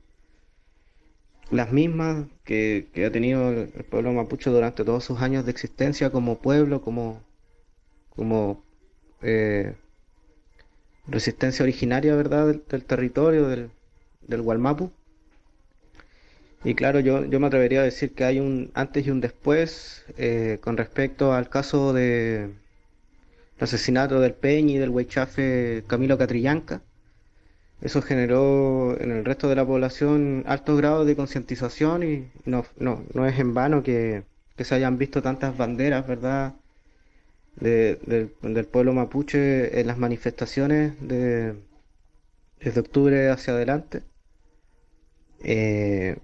[1.51, 6.39] las mismas que, ha tenido el pueblo mapuche durante todos sus años de existencia como
[6.39, 7.21] pueblo, como,
[8.15, 8.63] como
[9.21, 9.75] eh,
[11.07, 13.69] resistencia originaria, ¿verdad?, del, del territorio, del,
[14.27, 14.91] del Gualmapu.
[16.63, 20.05] Y claro, yo, yo me atrevería a decir que hay un antes y un después
[20.17, 22.43] eh, con respecto al caso de
[23.57, 26.81] el asesinato del Peñi y del Huaychafe Camilo Catrillanca
[27.81, 33.03] eso generó en el resto de la población altos grados de concientización y no, no,
[33.13, 34.23] no es en vano que,
[34.57, 36.55] que se hayan visto tantas banderas, ¿verdad?
[37.55, 41.53] de- del, pueblo mapuche en las manifestaciones de,
[42.61, 44.03] desde octubre hacia adelante.
[45.43, 46.17] Eh,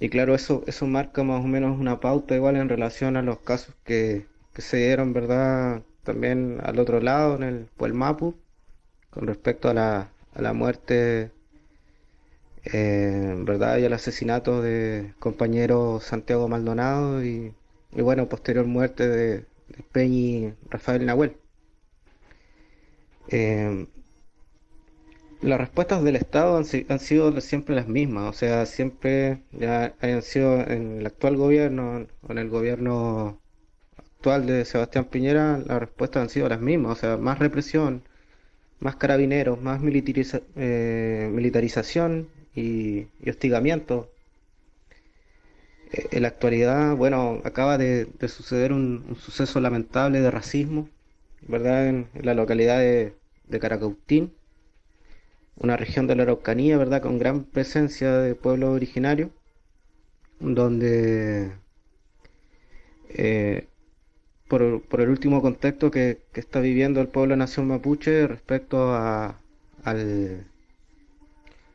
[0.00, 3.38] y claro, eso, eso marca más o menos una pauta igual en relación a los
[3.40, 5.82] casos que, que se dieron, ¿verdad?
[6.04, 8.34] También al otro lado, en el Puelmapu,
[9.10, 11.32] con respecto a la, a la muerte,
[12.64, 13.78] eh, ¿verdad?
[13.78, 17.54] Y al asesinato de compañero Santiago Maldonado y,
[17.92, 19.28] y bueno, posterior muerte de,
[19.68, 21.36] de Peñi Rafael Nahuel.
[23.28, 23.86] Eh,
[25.42, 30.22] las respuestas del Estado han, han sido siempre las mismas, o sea, siempre ya hayan
[30.22, 33.40] sido en el actual gobierno en el gobierno
[33.98, 38.04] actual de Sebastián Piñera, las respuestas han sido las mismas, o sea, más represión,
[38.80, 39.80] más carabineros, más
[40.56, 44.10] eh, militarización y, y hostigamiento.
[45.92, 50.88] Eh, En la actualidad, bueno, acaba de, de suceder un, suceso lamentable de racismo,
[51.48, 51.88] ¿verdad?
[51.88, 53.14] En, en la localidad de,
[53.48, 54.32] de Caracautín,
[55.54, 57.02] una región de la Araucanía, ¿verdad?
[57.02, 59.30] Con gran presencia de pueblos originarios,
[60.40, 61.52] donde
[63.08, 63.66] eh,
[64.50, 70.44] por, el último contexto que, está viviendo el pueblo nación mapuche respecto al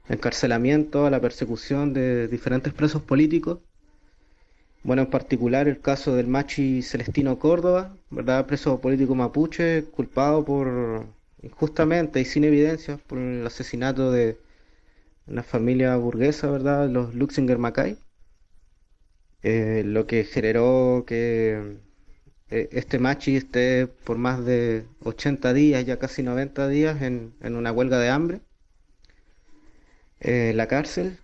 [0.09, 3.59] encarcelamiento, a la persecución de diferentes presos políticos.
[4.83, 8.45] Bueno, en particular el caso del machi Celestino Córdoba, ¿verdad?
[8.45, 11.07] Preso político mapuche, culpado por
[11.41, 14.37] injustamente y sin evidencia por el asesinato de
[15.27, 16.89] una familia burguesa, ¿verdad?
[16.89, 17.97] Los Luxinger Macay.
[19.43, 21.77] Eh, lo que generó que
[22.49, 27.55] eh, este machi esté por más de 80 días, ya casi 90 días, en, en
[27.55, 28.41] una huelga de hambre
[30.19, 31.17] eh, la cárcel.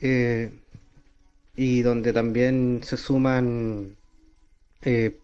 [0.00, 0.50] eh,
[1.56, 3.96] y donde también se suman
[4.82, 5.18] eh,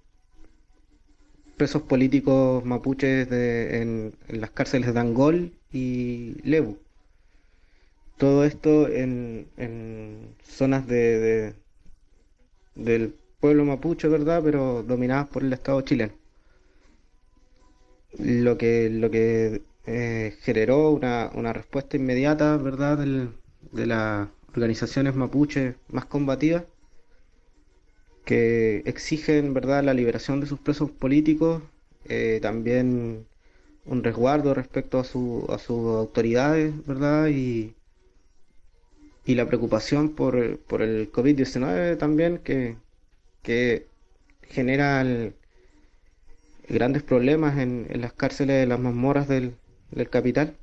[1.57, 6.79] presos políticos mapuches de- en, en las cárceles de Angol y Lebu.
[8.19, 11.55] Todo esto en, en zonas de, de-
[12.75, 13.15] del
[13.45, 14.41] pueblo mapuche, ¿verdad?
[14.43, 16.15] Pero dominadas por el Estado chileno.
[18.19, 22.97] Lo que, lo que eh, generó una, una respuesta inmediata, ¿verdad?
[22.99, 26.65] de las organizaciones mapuches más combativas
[28.25, 31.63] que exigen, ¿verdad?, la liberación de sus presos políticos,
[32.07, 33.27] eh, también
[33.85, 37.29] un resguardo respecto a su, a sus autoridades, ¿verdad?
[37.29, 37.75] Y,
[39.27, 42.77] y la preocupación por, por el COVID-19 también, que,
[43.45, 43.87] que
[44.43, 45.35] genera el-
[46.69, 49.57] grandes problemas en, las cárceles de las mazmorras del,
[50.11, 50.57] capital.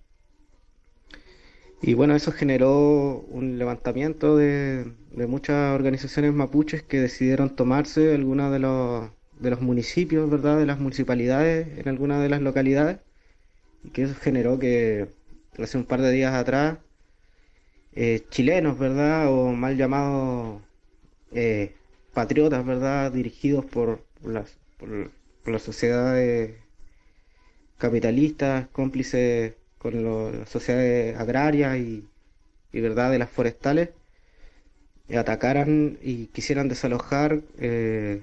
[1.81, 8.51] Y bueno, eso generó un levantamiento de, de muchas organizaciones mapuches que decidieron tomarse algunos
[8.51, 9.09] de los,
[9.39, 10.57] de los municipios, ¿verdad?
[10.59, 12.99] De las municipalidades en algunas de las localidades.
[13.83, 15.09] Y que eso generó que
[15.59, 16.79] hace un par de días atrás,
[17.93, 19.31] eh, chilenos, ¿verdad?
[19.31, 20.61] O mal llamados
[21.33, 21.75] eh,
[22.13, 23.11] patriotas, ¿verdad?
[23.11, 25.11] Dirigidos por, las, por,
[25.45, 26.55] las sociedades
[27.77, 30.03] capitalistas, cómplices con
[30.39, 32.05] las sociedades agrarias y,
[32.71, 33.89] y, verdad de las forestales,
[35.09, 38.21] eh, atacaran y quisieran desalojar eh,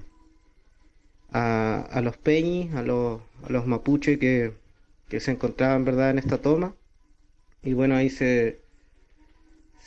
[1.31, 4.53] a, a los peñis, a los, a los mapuches que,
[5.09, 6.75] que se encontraban verdad en esta toma.
[7.63, 8.59] Y bueno, ahí se,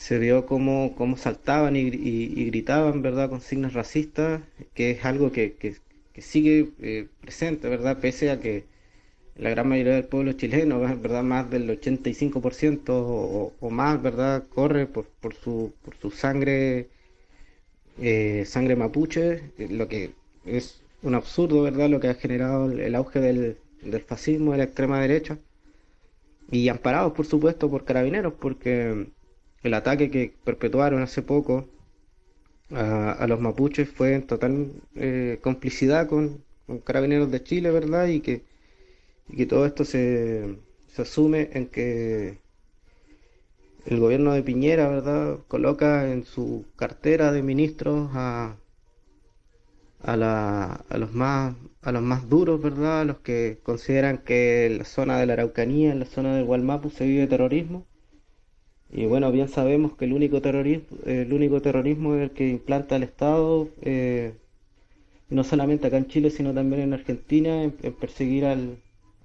[0.07, 1.91] se vio cómo, cómo saltaban y,
[2.51, 4.43] gritaban, ¿verdad?, con signos racistas,
[4.75, 5.77] que es algo que, que-
[6.23, 8.65] sigue eh, presente, ¿verdad?, pese a que
[9.37, 14.87] la gran mayoría del pueblo chileno, ¿verdad?, más del 85% o, o más, ¿verdad?, corre
[14.87, 16.89] por, por su, por su sangre,
[17.99, 20.13] eh, sangre mapuche, eh, lo que
[20.45, 24.59] es un absurdo, ¿verdad?, lo que ha generado el, el auge del, del fascismo de
[24.59, 25.39] la extrema derecha.
[26.51, 29.07] Y amparados, por supuesto, por carabineros, porque
[29.63, 31.69] el ataque que perpetuaron hace poco
[32.71, 36.43] a, los mapuches fue en total eh, complicidad con,
[36.85, 38.07] carabineros de Chile, ¿verdad?
[38.09, 38.45] Y que,
[39.29, 40.59] y que todo esto se,
[40.89, 42.39] se asume en que
[43.87, 45.39] el gobierno de Piñera, ¿verdad?
[45.47, 48.57] Coloca en su cartera de ministros a,
[50.03, 53.01] a, la- a los más a los más duros, ¿verdad?
[53.01, 56.45] A los que consideran que en la zona de la Araucanía, en la zona del
[56.45, 57.87] Gualmapu se vive terrorismo.
[58.93, 62.95] Y bueno, bien sabemos que el único terrorismo, el único terrorismo es el que implanta
[62.97, 64.35] el Estado, eh,
[65.31, 68.79] no solamente acá en Chile, sino también en Argentina, en, perseguir al-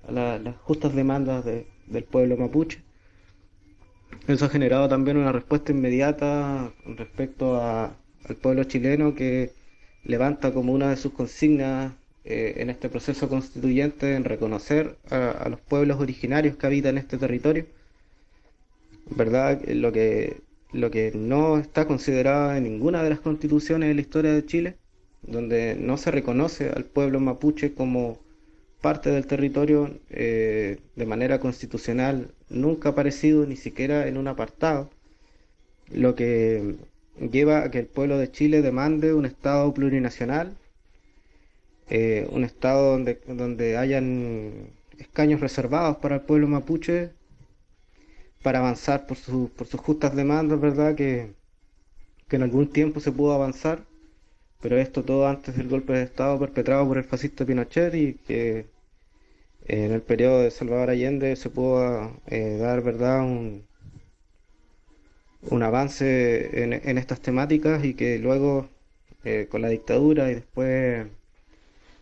[0.07, 2.80] a la- las justas demandas de- del pueblo mapuche.
[4.28, 9.53] Eso ha generado también una respuesta inmediata respecto al pueblo chileno que
[10.03, 11.93] levanta como una de sus consignas
[12.24, 17.65] eh, en este proceso constituyente en reconocer a los pueblos originarios que habitan este territorio.
[19.10, 19.62] ¿Verdad?
[19.68, 20.41] Lo que,
[20.74, 24.78] lo que no está considerado en ninguna de las constituciones de la historia de Chile,
[25.22, 28.20] donde no se reconoce al pueblo mapuche como
[28.82, 34.89] parte del territorio eh, de manera constitucional nunca aparecido ni siquiera en un apartado,
[35.91, 36.76] lo que
[37.32, 40.55] lleva a que el pueblo de Chile demande un Estado plurinacional,
[41.89, 47.12] eh, un Estado donde, donde hayan escaños reservados para el pueblo mapuche
[48.43, 50.95] para avanzar por, su- por sus justas demandas, ¿verdad?
[50.95, 51.33] Que,
[52.29, 53.85] que en algún tiempo se pudo avanzar,
[54.61, 58.67] pero esto todo antes del golpe de Estado perpetrado por el fascista Pinochet y que
[59.67, 63.63] en el periodo de Salvador Allende se pudo eh, dar, ¿verdad?, un,
[65.49, 68.69] un avance en, en estas temáticas y que luego
[69.23, 71.07] eh, con la dictadura y después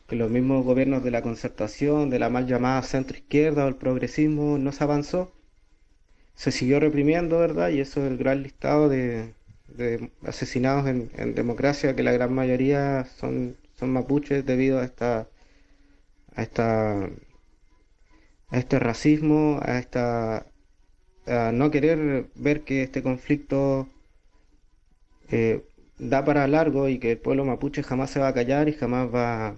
[0.09, 3.75] con los mismos gobiernos de la concertación, de la mal llamada centro izquierda o el
[3.75, 5.34] progresismo, no se avanzó.
[6.35, 7.69] Se siguió reprimiendo, ¿verdad?
[7.69, 9.33] Y eso es el gran listado de,
[9.67, 15.27] de asesinados en, democracia, que la gran mayoría son, son mapuches debido a esta,
[16.35, 17.05] a esta,
[18.49, 20.45] a este racismo, a esta,
[21.27, 23.89] a no querer ver que este conflicto
[25.29, 25.63] eh,
[25.97, 29.13] da para largo y que el pueblo mapuche jamás se va a callar y jamás
[29.13, 29.57] va,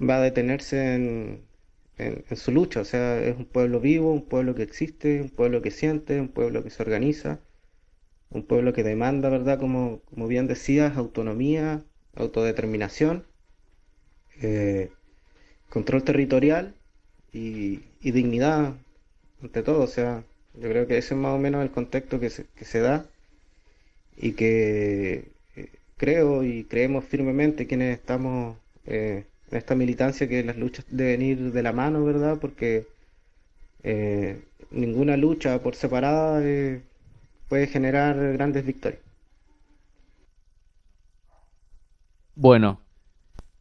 [0.00, 1.44] va a detenerse en,
[1.98, 2.80] en, su lucha.
[2.80, 6.28] O sea, es un pueblo vivo, un pueblo que existe, un pueblo que siente, un
[6.28, 7.40] pueblo que se organiza,
[8.30, 9.58] un pueblo que demanda, ¿verdad?
[9.58, 11.84] Como, como bien decías, autonomía,
[12.14, 13.24] autodeterminación,
[14.42, 14.90] eh,
[15.70, 16.74] control territorial
[17.32, 18.74] y, y dignidad
[19.42, 19.82] ante todo.
[19.82, 20.24] O sea,
[20.54, 23.06] yo creo que ese es más o menos el contexto que se, que se da
[24.16, 29.24] y que eh, creo y creemos firmemente quienes estamos eh,
[29.58, 32.38] esta militancia que las luchas deben ir de la mano, ¿verdad?
[32.40, 32.86] Porque
[33.82, 36.82] eh, ninguna lucha por separada eh,
[37.48, 39.00] puede generar grandes victorias.
[42.36, 42.80] Bueno,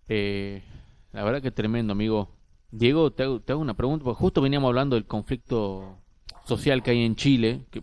[0.10, 0.64] eh,
[1.12, 2.30] la verdad que tremendo, amigo.
[2.72, 6.00] Diego, te hago, te hago una pregunta, porque justo veníamos hablando del conflicto
[6.46, 7.66] social que hay en Chile.
[7.70, 7.82] Que,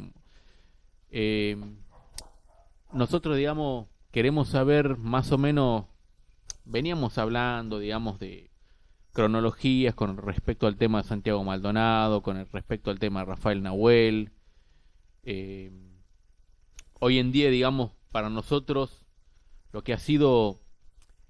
[1.13, 1.57] eh,
[2.93, 5.85] nosotros, digamos, queremos saber más o menos,
[6.65, 8.51] veníamos hablando, digamos, de
[9.13, 14.33] cronologías con respecto al tema de Santiago Maldonado, con respecto al tema de Rafael Nahuel.
[15.23, 15.71] Eh,
[16.99, 19.07] hoy en día, digamos, para nosotros,
[19.73, 20.61] lo que ha sido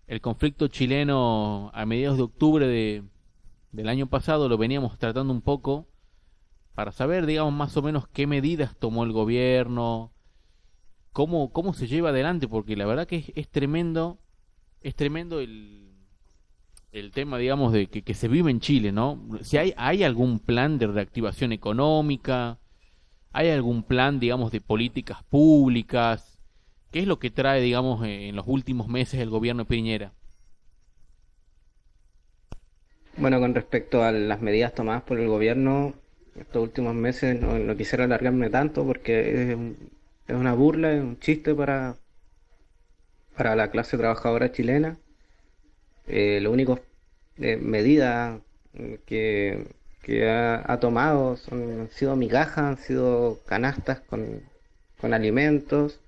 [0.06, 3.04] el conflicto chileno a mediados de octubre de,
[3.72, 5.86] del año pasado lo veníamos tratando un poco
[6.74, 10.12] para saber, digamos, más o menos qué medidas tomó el gobierno,
[11.12, 14.18] cómo, cómo se lleva adelante, porque la verdad que es tremendo,
[14.82, 15.92] es tremendo el,
[16.92, 19.20] el tema, digamos, de que, que se vive en Chile, ¿no?
[19.42, 22.58] Si hay, hay algún plan de reactivación económica,
[23.32, 26.30] hay algún plan, digamos, de políticas públicas,
[26.90, 30.12] ¿Qué es lo que trae, digamos, en los últimos meses el gobierno de Piñera?
[33.16, 35.94] Bueno, con respecto a las medidas tomadas por el gobierno
[36.34, 39.58] estos últimos meses, no, quisiera alargarme tanto porque es,
[40.26, 41.96] es una burla, es un chiste para,
[43.40, 44.98] para la clase trabajadora chilena.
[46.06, 46.78] Eh, lo único
[47.38, 48.38] eh, medidas
[48.74, 49.66] eh, que,
[50.02, 54.42] que ha, tomado son, han sido migajas, han sido canastas con,
[55.00, 56.00] con alimentos,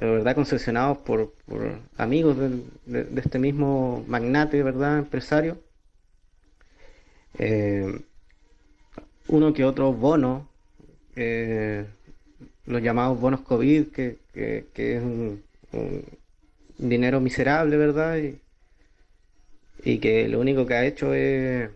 [0.00, 5.00] de verdad concesionados por, por amigos de, de este mismo magnate, ¿verdad?
[5.00, 5.58] Empresario.
[7.38, 8.00] Eh,
[9.28, 10.48] uno que otro bono,
[12.64, 15.42] los llamados bonos COVID, que, que- es un
[16.78, 18.16] dinero miserable, ¿verdad?
[19.84, 21.70] Y, que lo único que ha hecho es,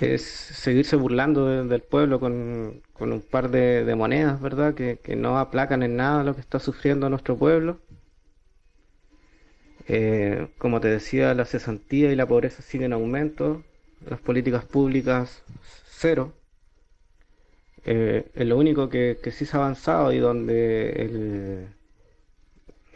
[0.00, 4.74] es seguirse burlando de- del pueblo con, un par de, de monedas, ¿verdad?
[4.74, 7.78] Que, que no aplacan en nada lo que está sufriendo nuestro pueblo.
[9.88, 13.62] Eh, como te decía, la cesantía y la pobreza siguen en aumento,
[14.08, 15.42] las políticas públicas
[15.90, 16.32] cero.
[17.84, 21.68] Eh, es lo único que, que sí se ha avanzado y donde el,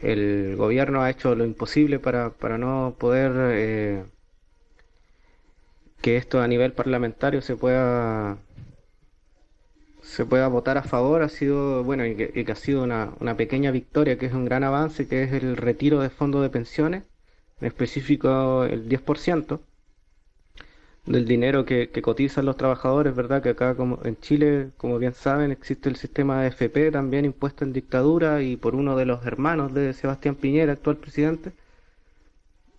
[0.01, 4.03] el gobierno ha hecho lo imposible para, para no poder eh,
[6.01, 8.37] que esto a nivel parlamentario se pueda
[10.01, 13.11] se pueda votar a favor ha sido bueno y que, y que ha sido una,
[13.19, 16.49] una pequeña victoria que es un gran avance que es el retiro de fondos de
[16.49, 17.03] pensiones
[17.61, 19.59] en específico el 10%
[21.05, 23.41] del dinero que, que cotizan los trabajadores, ¿verdad?
[23.41, 27.63] Que acá como en Chile, como bien saben, existe el sistema de FP también impuesto
[27.63, 31.53] en dictadura y por uno de los hermanos de Sebastián Piñera, actual presidente,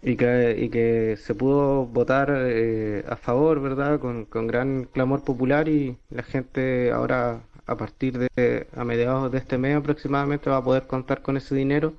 [0.02, 3.98] y que, y que se pudo votar eh, a favor, ¿verdad?
[4.00, 9.38] Con, con gran clamor popular y la gente ahora a partir de a mediados de
[9.38, 11.94] este mes aproximadamente va a poder contar con ese dinero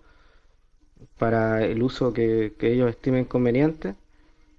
[1.17, 3.95] para el uso que, que ellos estimen conveniente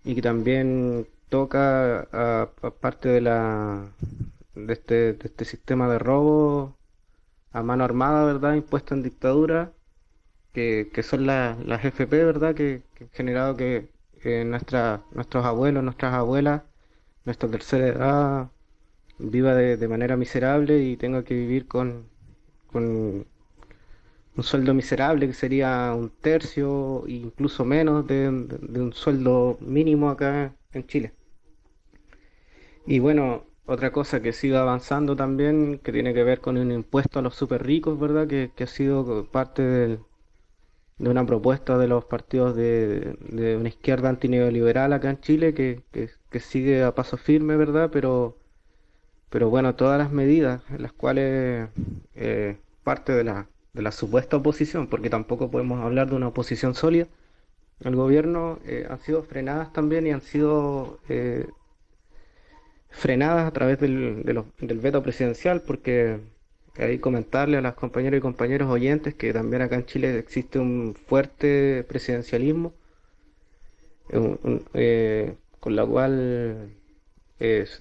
[0.04, 3.92] y que también toca a, parte de la
[4.54, 6.76] de este, de este sistema de robo
[7.52, 8.54] a mano armada, ¿verdad?
[8.54, 9.72] Impuesto en dictadura,
[10.52, 12.54] que, que son la- las FP, ¿verdad?
[12.54, 13.90] Que, han generado que
[14.24, 16.62] eh, nuestra, nuestros abuelos, nuestras abuelas,
[17.24, 18.50] nuestra tercera edad
[19.18, 22.08] viva de, manera miserable y tenga que vivir con,
[22.72, 23.26] con
[24.36, 30.86] un sueldo miserable que sería un tercio, incluso menos de un sueldo mínimo acá en
[30.86, 31.17] Chile.
[32.88, 37.18] Y bueno, otra cosa que sigue avanzando también, que tiene que ver con un impuesto
[37.18, 38.26] a los super ricos, ¿verdad?
[38.26, 39.98] Que, que ha sido parte de
[40.98, 46.40] una propuesta de los partidos de, de una izquierda antineoliberal acá en Chile, que, que,
[46.40, 47.90] sigue a paso firme, ¿verdad?
[47.92, 48.38] Pero,
[49.30, 51.68] pero bueno, todas las medidas en las cuales
[52.14, 56.74] eh, parte de la, de la supuesta oposición, porque tampoco podemos hablar de una oposición
[56.74, 57.06] sólida,
[57.84, 61.48] al gobierno eh, han sido frenadas también y han sido eh,
[62.90, 66.18] frenadas a través del, del veto presidencial, porque
[66.78, 70.94] ahí comentarle a las compañeras y compañeros oyentes que también acá en Chile existe un
[71.06, 72.72] fuerte presidencialismo,
[74.10, 76.74] eh, eh, con la cual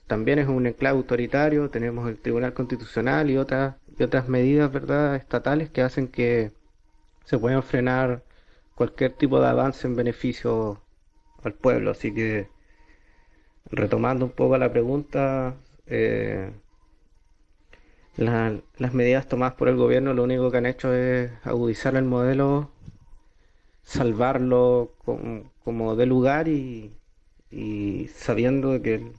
[0.06, 5.16] también es un enclave autoritario, tenemos el Tribunal Constitucional y otras, y otras medidas, ¿verdad?,
[5.16, 6.52] estatales que hacen que
[7.26, 8.24] se puedan frenar
[8.76, 10.82] cualquier tipo de avance en beneficio
[11.44, 11.92] al pueblo.
[11.92, 12.48] Así que,
[13.72, 15.56] retomando un poco la pregunta,
[15.86, 16.52] eh,
[18.18, 22.04] la- las medidas tomadas por el gobierno lo único que han hecho es agudizar el
[22.06, 22.70] modelo,
[23.84, 26.96] salvarlo como, como de lugar y,
[27.50, 29.14] y sabiendo que,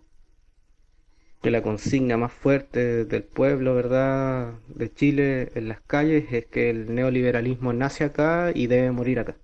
[1.42, 6.70] que la consigna más fuerte del pueblo, ¿verdad?, de Chile en las calles es que
[6.70, 9.36] el neoliberalismo nace acá y debe morir acá.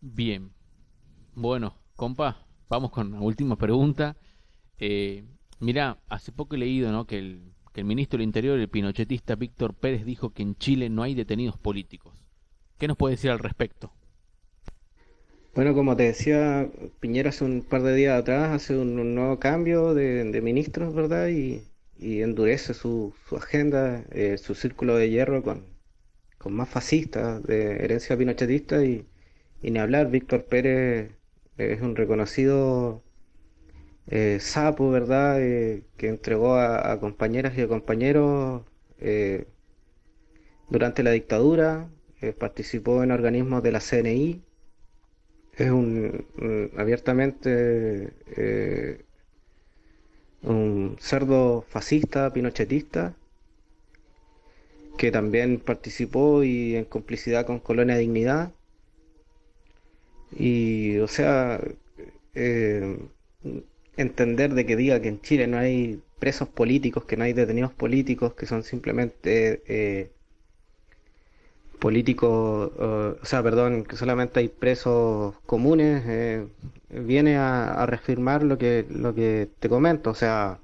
[0.00, 0.54] Bien.
[1.34, 4.16] Bueno, compa, vamos con la última pregunta.
[4.78, 5.24] Eh,
[5.60, 7.06] mira, hace poco he leído, ¿no?
[7.06, 10.88] que el, que el ministro del Interior, el pinochetista Víctor Pérez, dijo que en Chile
[10.90, 12.14] no hay detenidos políticos.
[12.78, 13.92] ¿Qué nos puede decir al respecto?
[15.54, 16.68] Bueno, como te decía,
[17.00, 21.28] Piñera hace un par de días atrás hace un, nuevo cambio de, de ministros, ¿verdad?
[21.28, 21.62] Y,
[21.96, 25.64] y endurece su, su agenda, eh, su círculo de hierro con,
[26.38, 29.06] con más fascistas de herencia pinochetista y,
[29.62, 31.12] y ni hablar, Víctor Pérez
[31.58, 33.02] es un reconocido
[34.06, 35.40] eh, sapo, ¿verdad?
[35.40, 38.62] Eh, que entregó a, compañeras y a compañeros
[39.00, 39.46] eh,
[40.68, 41.88] durante la dictadura,
[42.38, 44.42] participó en organismos de la CNI
[45.56, 46.26] es un,
[46.78, 48.14] abiertamente
[50.42, 53.14] un cerdo fascista, pinochetista,
[54.96, 58.52] que también participó y en complicidad con Colonia Dignidad.
[60.36, 61.60] Y, o sea,
[62.34, 62.98] eh,
[63.96, 67.72] entender de que diga que en Chile no hay presos políticos, que no hay detenidos
[67.72, 70.10] políticos, que son simplemente eh,
[71.78, 76.46] políticos, o sea, perdón, que solamente hay presos comunes, eh,
[76.88, 80.58] viene a, a reafirmar lo que, lo que te comento, o sea,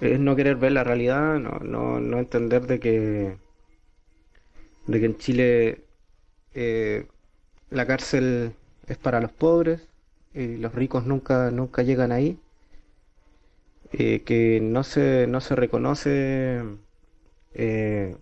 [0.00, 3.36] es no querer ver la realidad, no, no, no entender de que,
[4.86, 5.84] de que en Chile
[6.54, 7.06] eh,
[7.70, 8.54] la cárcel
[8.86, 9.88] es para los pobres
[10.34, 12.38] y los ricos nunca, nunca llegan ahí,
[13.92, 16.62] eh, que no se, no se reconoce
[17.54, 18.16] eh,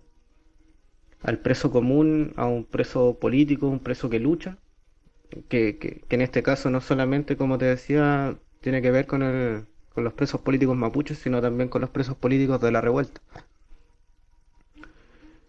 [1.21, 4.57] al preso común, a un preso político, un preso que lucha,
[5.49, 9.23] que, que, que en este caso no solamente, como te decía, tiene que ver con
[9.23, 13.21] el, con los presos políticos mapuches, sino también con los presos políticos de la revuelta.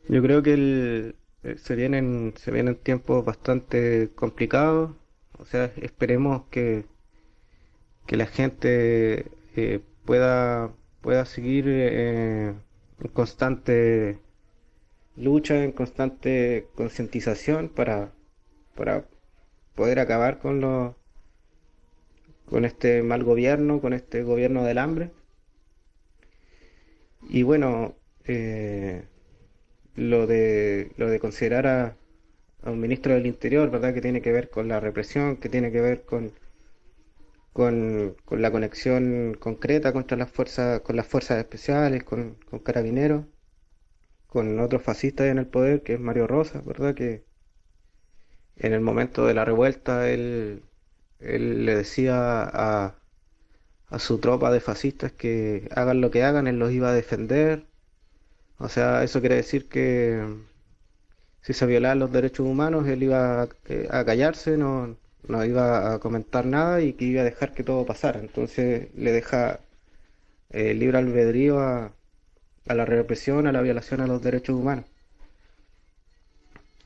[0.09, 1.19] Yo creo que el- eh,
[1.57, 4.93] se vienen, se vienen tiempos bastante complicados,
[5.39, 6.85] o sea, esperemos que,
[8.07, 9.27] que la gente
[9.57, 12.55] eh, pueda, pueda seguir eh,
[13.01, 14.19] en constante
[15.17, 18.13] lucha, en constante concientización para,
[18.77, 19.05] para
[19.75, 20.95] poder acabar con los,
[22.47, 25.11] con este mal gobierno, con este gobierno del hambre.
[27.29, 27.95] Y bueno,
[28.25, 29.05] eh,
[29.99, 31.97] lo de, lo de considerar a,
[32.63, 33.95] a un ministro del Interior, ¿verdad?
[33.95, 36.33] Que tiene que ver con la represión, que tiene que ver con,
[37.53, 43.27] con, con la conexión concreta contra las fuerzas, con las fuerzas especiales, con, con carabineros,
[44.29, 46.95] con otro fascista en el poder, que es Mario Rosa, ¿verdad?
[46.95, 47.27] Que
[48.57, 50.63] en el momento de la revuelta él,
[51.21, 52.97] él le decía a,
[53.89, 57.67] a su tropa de fascistas que hagan lo que hagan, él los iba a defender.
[58.59, 60.23] O sea, eso quiere decir que
[61.43, 64.97] si se violaban los derechos humanos, él iba a, eh, a callarse, no,
[65.27, 68.21] no iba a comentar nada y que iba a dejar que todo pasara.
[68.21, 69.61] Entonces le deja
[70.51, 71.93] eh, libre albedrío a,
[72.69, 74.87] a la represión, a la violación a los derechos humanos.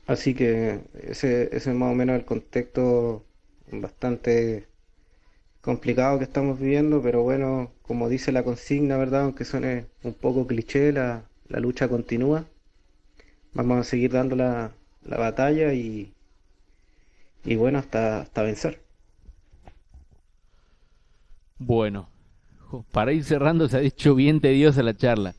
[0.07, 3.23] Así que ese, ese es más o menos el contexto
[3.71, 4.67] bastante
[5.61, 9.23] complicado que estamos viviendo, pero bueno, como dice la consigna, ¿verdad?
[9.23, 11.23] Aunque suene un poco cliché, la,
[11.53, 12.45] la lucha continúa.
[13.53, 14.71] Vamos a seguir dando la,
[15.03, 16.11] la batalla y,
[17.45, 18.81] y bueno, hasta, hasta vencer.
[21.59, 22.09] Bueno,
[22.91, 25.35] para ir cerrando, se ha dicho bien tediosa la charla.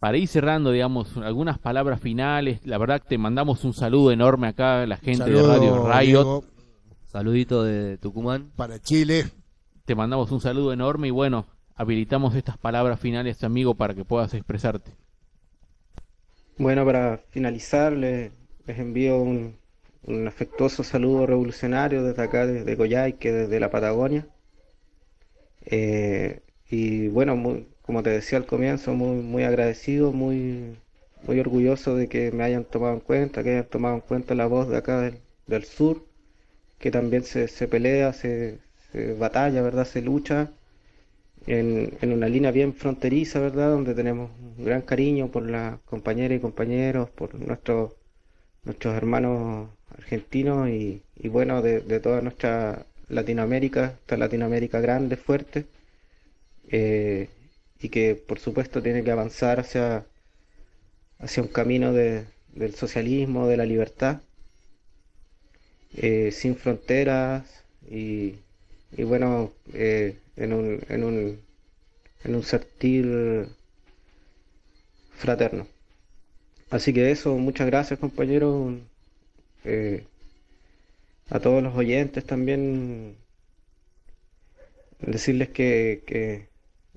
[0.00, 2.60] Para ir cerrando, digamos, algunas palabras finales.
[2.64, 6.24] La verdad que te mandamos un saludo enorme acá a la gente de Radio Riot.
[6.24, 6.44] Diego,
[7.06, 8.50] Saludito de Tucumán.
[8.56, 9.26] para Chile.
[9.84, 14.34] Te mandamos un saludo enorme y bueno, habilitamos estas palabras finales, amigo, para que puedas
[14.34, 14.92] expresarte.
[16.60, 18.30] Bueno, para finalizar, le-
[18.64, 19.58] les envío un,
[20.28, 24.28] afectuoso saludo revolucionario desde acá, desde Coyhaique, desde la Patagonia.
[25.62, 30.76] Eh, y bueno, como te decía al comienzo, muy, muy agradecido, muy,
[31.22, 34.46] muy orgulloso de que me hayan tomado en cuenta, que hayan tomado en cuenta la
[34.46, 36.04] voz de acá del, del sur,
[36.78, 38.60] que también se, se pelea, se,
[38.92, 39.86] se batalla, ¿verdad?
[39.86, 40.52] Se lucha
[41.54, 43.70] en, una línea bien fronteriza, ¿verdad?
[43.70, 47.92] Donde tenemos un gran cariño por las compañeras y compañeros, por nuestros
[48.64, 55.66] nuestros hermanos argentinos y, y bueno, de, de toda nuestra Latinoamérica, esta Latinoamérica grande, fuerte,
[56.70, 57.28] eh,
[57.80, 60.04] y que por supuesto tiene que avanzar hacia,
[61.20, 64.22] hacia un camino de- del socialismo, de la libertad,
[65.96, 68.34] eh, sin fronteras y,
[68.92, 71.40] y bueno, eh, en un, en un,
[72.24, 73.06] en un sentir
[75.12, 75.66] fraterno.
[76.70, 78.74] Así que eso, muchas gracias compañeros.
[79.64, 80.04] Eh,
[81.30, 83.16] a todos los oyentes también
[85.00, 86.48] decirles que, que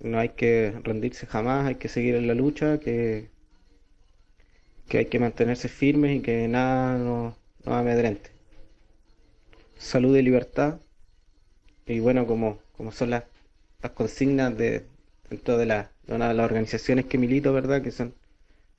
[0.01, 3.29] no hay que rendirse jamás, hay que seguir en la lucha, que,
[4.87, 7.35] que hay que mantenerse firmes y que nada nos,
[7.65, 8.29] nos amedrente.
[9.77, 10.79] Salud y libertad.
[11.85, 13.23] Y bueno, como, como son las,
[13.83, 14.85] las consignas de
[15.29, 17.83] dentro de, la, de una de las organizaciones que milito, ¿verdad?
[17.83, 18.15] Que son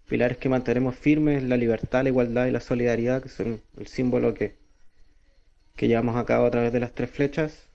[0.08, 4.34] pilares que mantenemos firmes, la libertad, la igualdad y la solidaridad, que son el símbolo
[4.34, 4.56] que,
[5.76, 7.68] que llevamos a cabo a través de las tres flechas.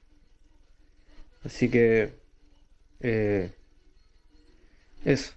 [1.44, 2.14] Así que
[3.02, 3.52] eh,
[5.06, 5.34] eso.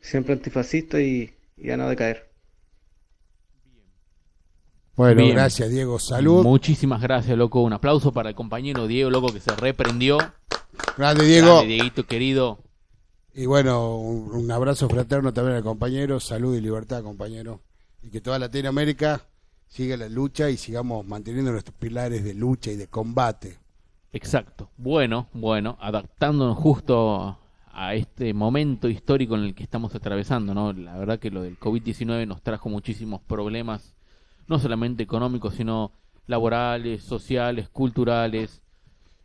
[0.00, 2.27] Siempre antifascista y, y a no decaer.
[4.98, 5.36] Bueno, Bien.
[5.36, 6.00] gracias, Diego.
[6.00, 6.42] Salud.
[6.42, 7.62] Muchísimas gracias, loco.
[7.62, 10.18] Un aplauso para el compañero Diego, loco, que se reprendió.
[10.96, 11.54] Grande, Diego.
[11.58, 12.58] Grande, Dieguito, querido.
[13.32, 16.18] Y bueno, un, un abrazo fraterno también al compañero.
[16.18, 17.60] Salud y libertad, compañero.
[18.02, 19.22] Y que toda Latinoamérica
[19.68, 23.56] siga la lucha y sigamos manteniendo nuestros pilares de lucha y de combate.
[24.12, 24.68] Exacto.
[24.78, 27.38] Bueno, bueno, adaptándonos justo
[27.72, 30.72] a este momento histórico en el que estamos atravesando, ¿no?
[30.72, 33.94] La verdad que lo del COVID-19 nos trajo muchísimos problemas,
[34.48, 35.92] no solamente económicos, sino
[36.26, 38.60] laborales, sociales, culturales.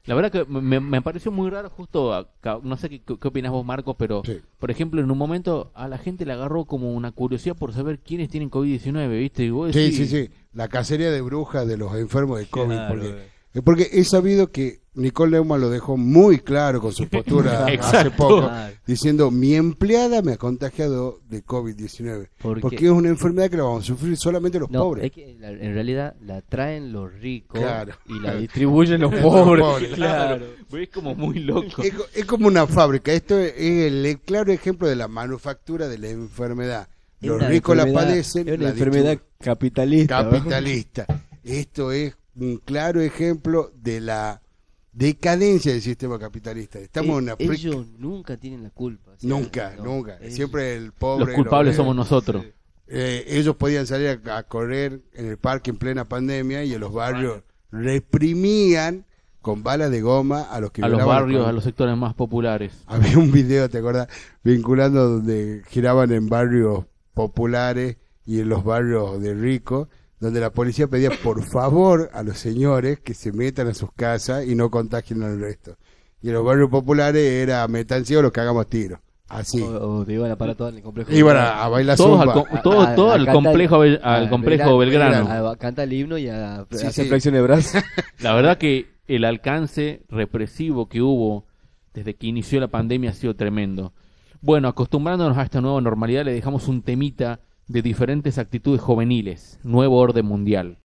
[0.06, 3.52] La verdad que me, me pareció muy raro justo, acá- no sé qué, qué opinas
[3.54, 4.40] vos, Marcos, pero Sí.
[4.60, 8.00] por ejemplo, en un momento a la gente le agarró como una curiosidad por saber
[8.00, 9.46] quiénes tienen COVID-19, ¿viste?
[9.46, 10.30] Y vos Sí, decís, sí, sí.
[10.52, 12.68] La cacería de brujas de los enfermos de COVID.
[12.76, 13.10] Claro, porque,
[13.54, 18.12] eh, porque he sabido que Nicole Neumann lo dejó muy claro con su postura hace
[18.12, 18.50] poco,
[18.86, 22.30] diciendo, mi empleada me ha contagiado de COVID-19.
[22.42, 25.06] ¿Por Porque es una enfermedad que la vamos a sufrir solamente los No, pobres.
[25.06, 27.94] es que la- en realidad la traen los ricos Claro.
[28.08, 29.94] y la distribuyen los Los pobres.
[29.96, 30.46] Claro.
[30.72, 31.82] es como muy loco.
[31.82, 33.12] Es, co- es como una fábrica.
[33.14, 36.88] Esto es el claro ejemplo de la manufactura de la enfermedad.
[37.20, 38.48] Los una ricos la padecen.
[38.48, 40.30] Es una la enfermedad capitalista.
[40.30, 41.06] capitalista.
[41.44, 44.42] Esto es un claro ejemplo de la
[44.94, 46.80] decadencia del sistema capitalista.
[46.80, 49.12] Estamos en una Eh, fric- ellos nunca tienen la culpa.
[49.12, 50.18] o sea, Nunca, no, nunca.
[50.22, 51.26] ellos- Siempre el pobre.
[51.26, 52.46] Los culpables somos nosotros.
[52.88, 56.80] Eh, ellos podían salir a, a correr en el parque en plena pandemia y en
[56.82, 57.42] los barrios
[57.72, 59.06] reprimían
[59.42, 62.14] con balas de goma a los que A los barrios, con- a los sectores más
[62.14, 62.72] populares.
[62.86, 64.08] Había un video, ¿te acuerdas?
[64.44, 69.90] Vinculando donde giraban en barrios populares y en los barrios de ricos,
[70.20, 74.46] donde la policía pedía por favor a los señores que se metan a sus casas
[74.48, 75.76] y no contagien al resto.
[76.22, 79.02] Y en los barrios populares era metancio o los que hagamos tiro.
[79.28, 79.62] Así.
[79.62, 81.12] O, o te iban a parar todos en el complejo.
[81.12, 82.62] Iban a, a bailar Todos al, zumba.
[82.62, 85.18] todo, A- todo a al complejo, Bel- al complejo Belgrano.
[85.28, 85.50] Belgrano.
[85.50, 87.10] A- canta el himno y a, Sí, hacer sí.
[87.10, 87.82] flexión de brazos.
[88.20, 91.46] La verdad que el alcance represivo que hubo
[91.94, 93.92] desde que inició la pandemia ha sido tremendo.
[94.42, 99.60] Bueno, acostumbrándonos a esta nueva normalidad, le dejamos un temita de diferentes actitudes juveniles.
[99.64, 100.80] Nuevo orden mundial.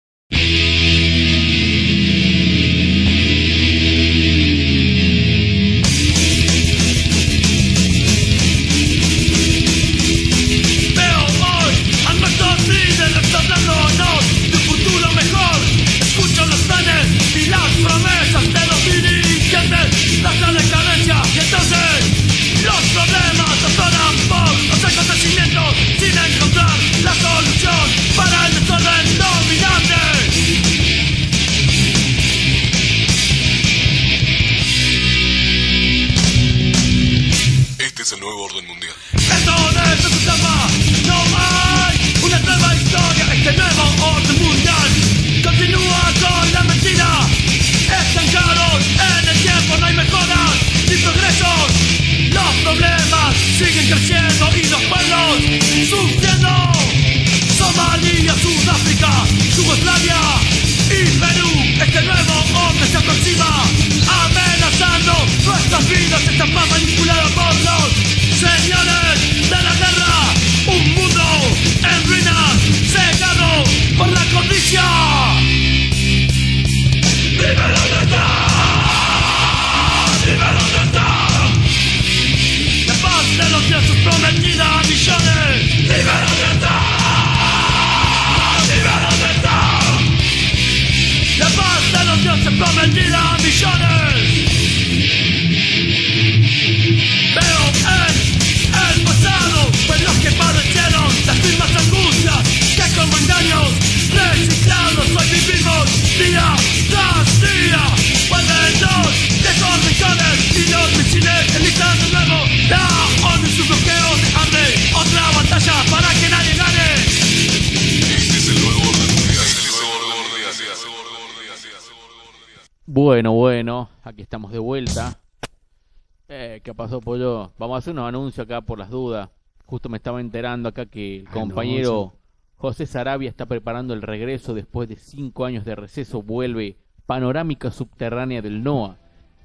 [128.42, 129.30] Acá por las dudas.
[129.66, 132.14] Justo me estaba enterando acá que el compañero
[132.56, 136.22] José Sarabia está preparando el regreso después de cinco años de receso.
[136.22, 136.76] Vuelve
[137.06, 138.96] Panorámica Subterránea del NOA,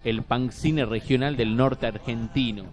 [0.03, 2.65] el pancine regional del norte argentino.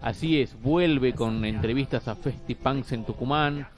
[0.00, 3.68] Así es, vuelve con entrevistas a Festipunks en Tucumán,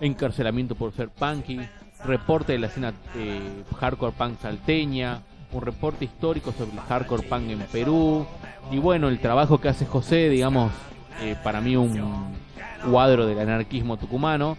[0.00, 1.60] encarcelamiento por ser punky,
[2.04, 3.40] reporte de la escena eh,
[3.78, 5.22] hardcore punk salteña,
[5.52, 8.26] un reporte histórico sobre el hardcore punk en Perú,
[8.72, 10.72] y bueno, el trabajo que hace José, digamos,
[11.20, 12.34] eh, para mí un
[12.90, 14.56] cuadro del anarquismo tucumano,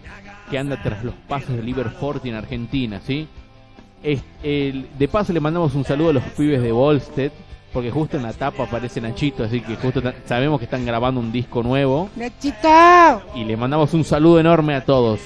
[0.50, 3.26] que anda tras los pasos de Liber Forti en Argentina, ¿sí?
[4.02, 7.30] Es- el- de paso le mandamos un saludo a los pibes de Volstead,
[7.72, 11.30] porque justo en la tapa aparece Nachito, así que justo sabemos que están grabando un
[11.30, 12.08] disco nuevo.
[12.16, 13.22] ¡Nachito!
[13.36, 15.20] Y le mandamos un saludo enorme a todos.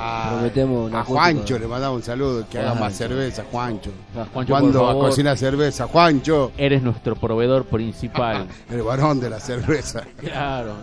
[0.00, 0.44] A,
[0.92, 1.04] a.
[1.04, 3.90] Juancho le mandamos un saludo, que haga más cerveza, Juancho.
[4.32, 8.46] Juancho, Cuando a favor, cocinar cerveza, Juancho, eres nuestro proveedor principal.
[8.70, 10.04] el varón de la cerveza.
[10.16, 10.74] claro.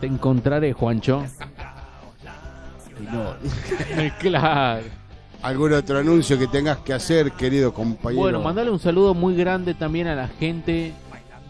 [0.00, 1.24] Te encontraré, Juancho.
[4.18, 4.84] claro.
[5.42, 8.22] ¿Algún otro anuncio que tengas que hacer, querido compañero?
[8.22, 10.94] Bueno, mandale un saludo muy grande también a la gente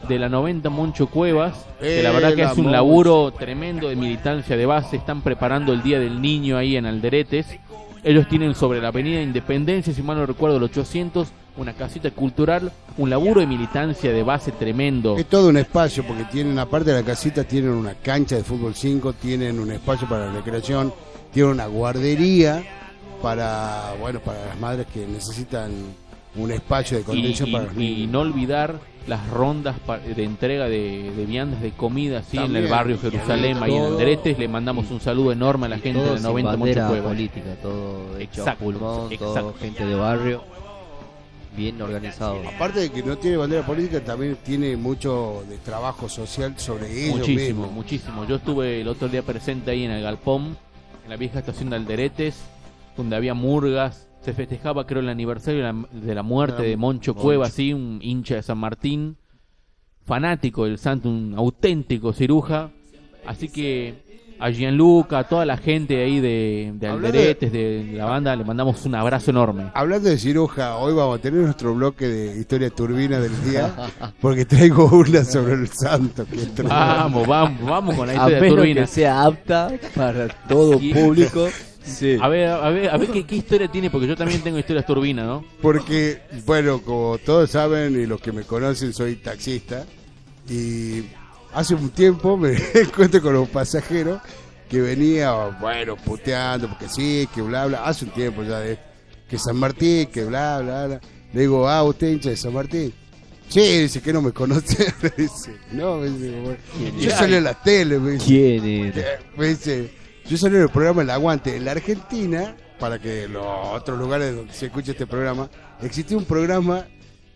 [0.08, 4.56] de la 90 Moncho Cuevas, que la verdad que hace un laburo tremendo de militancia
[4.56, 7.46] de base, están preparando el Día del Niño ahí en Alderetes.
[8.02, 12.70] Ellos tienen sobre la Avenida Independencia, si mal no recuerdo, el 800, una casita cultural,
[12.98, 15.16] un laburo de militancia de base tremendo.
[15.16, 18.74] Es todo un espacio, porque tienen, aparte de la casita, tienen una cancha de fútbol
[18.74, 20.92] 5, tienen un espacio para la recreación,
[21.32, 22.62] tienen una guardería
[23.22, 25.70] para, bueno, para las madres que necesitan
[26.36, 28.10] un espacio de Y, contención y- para los y niños.
[28.10, 29.76] no olvidar las rondas
[30.16, 33.92] de entrega de, de viandas de comida así en el barrio Jerusalén, ahí en Todo-
[33.98, 34.38] Alderetes.
[34.38, 36.88] Le mandamos un saludo enorme a la gente de todo la sin 90 Moncho bandera
[36.88, 37.06] Cuevas.
[37.08, 39.54] política, todo hecho a Exacto, pulmón, todo exacto.
[39.60, 40.42] gente de barrio,
[41.56, 42.40] bien organizado.
[42.48, 47.18] Aparte de que no tiene bandera política, también tiene mucho de trabajo social sobre ellos
[47.18, 47.72] Muchísimo, mismos.
[47.72, 48.26] muchísimo.
[48.26, 50.56] Yo estuve el otro día presente ahí en el Galpón,
[51.04, 52.36] en la vieja estación de Alderetes,
[52.96, 54.06] donde había murgas.
[54.24, 57.22] Se festejaba, creo, el aniversario de la, de la muerte Ah, de Moncho Moncho.
[57.22, 59.16] Cueva, así, un hincha de San Martín,
[60.06, 62.70] fanático del santo, un auténtico ciruja.
[63.26, 64.02] Así que
[64.38, 68.84] a Gianluca, a toda la gente ahí de, de Alderetes, de la banda, le mandamos
[68.84, 69.70] un abrazo enorme.
[69.74, 73.74] Hablando de ciruja, hoy vamos a tener nuestro bloque de historia turbina del día,
[74.20, 76.26] porque traigo una sobre el santo.
[76.26, 76.62] que.
[76.62, 78.80] Vamos, vamos, vamos con la historia menos Turbina.
[78.82, 80.92] que sea apta para todo Sí.
[80.92, 81.46] público.
[81.84, 82.16] Sí.
[82.20, 84.86] A ver, a ver, a ver qué, qué historia tiene, porque yo también tengo historias
[84.86, 85.44] turbinas, ¿no?
[85.60, 89.84] Porque, bueno, como todos saben y los que me conocen, soy taxista.
[90.48, 91.04] Y
[91.52, 94.20] hace un tiempo me encuentro con un pasajero
[94.68, 97.84] que venía, bueno, puteando, porque sí, que bla, bla.
[97.84, 98.78] Hace un tiempo ya de
[99.28, 101.00] que San Martín, que bla, bla, bla.
[101.32, 102.92] Le digo, ah, usted hincha de San Martín.
[103.48, 104.92] Sí, dice que no me conoce.
[105.02, 106.58] Me dice, no, me dice, bueno,
[106.98, 108.24] yo salí en la tele, me dice.
[108.24, 109.20] ¿Quién era?
[109.36, 109.90] Me dice,
[110.26, 111.56] yo salí en el programa El Aguante.
[111.56, 115.48] En la Argentina, para que los otros lugares donde se escuche este programa,
[115.82, 116.86] existía un programa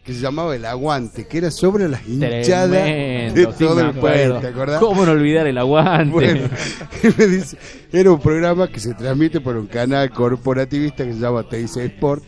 [0.03, 4.41] que se llamaba El Aguante, que era sobre las hinchadas de Tremendo, todo el país,
[4.41, 4.81] ¿te acordás?
[4.81, 6.11] ¿Cómo no olvidar el aguante?
[6.11, 6.49] Bueno,
[7.03, 7.59] y me dice,
[7.93, 12.25] era un programa que se transmite por un canal corporativista que se llama TIC Sport,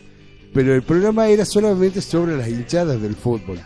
[0.53, 3.59] pero el programa era solamente sobre las hinchadas del fútbol.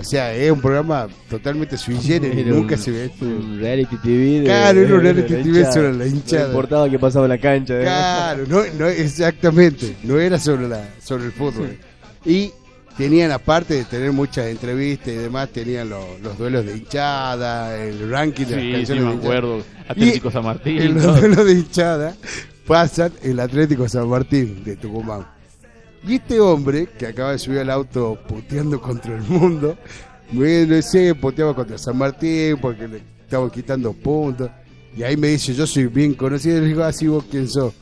[0.00, 3.24] O sea, es un programa totalmente sui generis, nunca un- se ve esto.
[3.24, 4.40] Un reality TV.
[4.40, 6.42] De, Claro, era un reality de TV sobre la hinchada.
[6.44, 7.78] No importaba que pasaba en la cancha.
[7.78, 7.82] ¿eh?
[7.82, 11.76] Claro, no, no, exactamente, no era sobre, la, sobre el fútbol.
[12.24, 12.50] Y
[12.96, 18.10] tenían, aparte de tener muchas entrevistas y demás, tenían lo- los duelos de hinchada, el
[18.10, 19.34] ranking de las Sí, sí, canciones me de hinchada.
[19.38, 19.62] acuerdo.
[19.88, 20.78] Atlético San Martín.
[20.82, 22.14] En los duelos de hinchada
[22.66, 25.26] pasan el Atlético San Martín de Tucumán.
[26.06, 29.76] Y este hombre, que acaba de subir al auto puteando contra el mundo,
[30.32, 34.50] bueno, sé, puteaba contra San Martín porque le estaban quitando puntos.
[34.96, 36.58] Y ahí me dice, yo soy bien conocido.
[36.58, 37.74] Y le digo, así vos quién sos.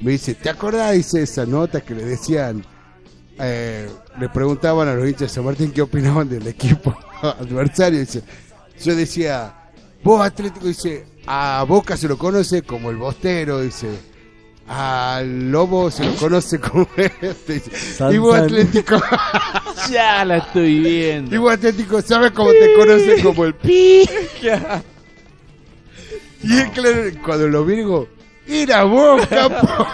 [0.00, 0.94] Me dice, ¿te acordás?
[0.94, 2.64] Dice esa nota que le decían,
[3.38, 3.88] eh,
[4.18, 8.00] le preguntaban a los hinchas de San Martín qué opinaban del equipo adversario.
[8.00, 8.22] Dice,
[8.82, 9.70] yo decía,
[10.02, 13.88] vos Atlético, dice, a Boca se lo conoce como el Bostero, dice.
[14.68, 17.60] Al Lobo se lo conoce como este.
[17.60, 18.14] San.
[18.34, 19.00] Atlético,
[19.90, 21.34] Ya la estoy viendo.
[21.34, 24.02] y vos Atlético, ¿sabes cómo te conocen como el Pi?
[26.40, 28.06] Y es claro, cuando lo vi, digo,
[28.46, 29.86] ¡Era vos, capo!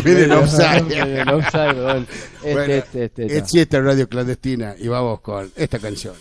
[0.02, 1.20] Miren, offside.
[1.20, 2.06] en offside.
[2.42, 6.14] Este, Bueno, este, este, es siesta radio clandestina y vamos con esta canción.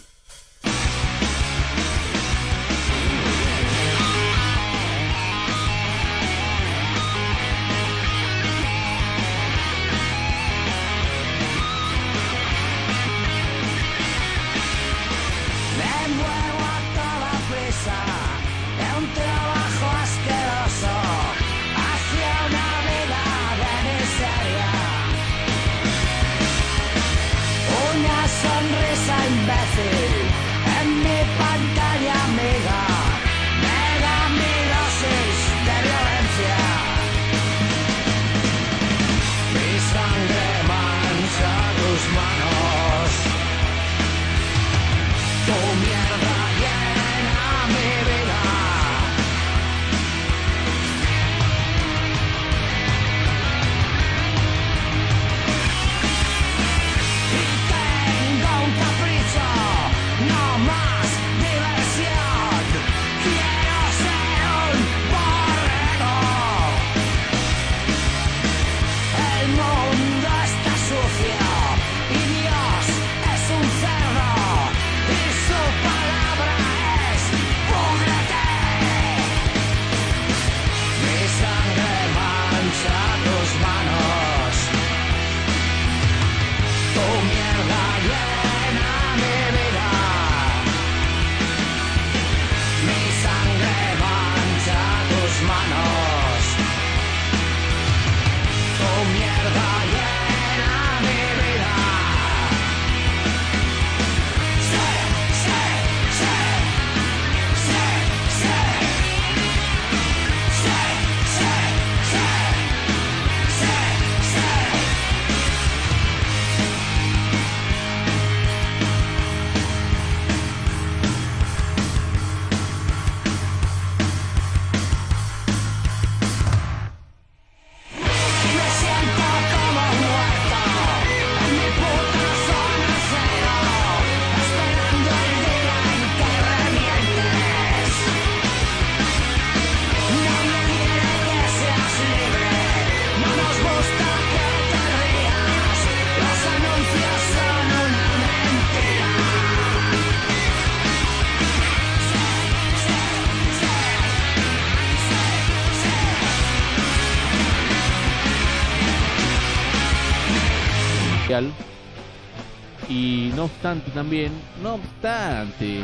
[163.73, 165.81] Obstante también, no obstante,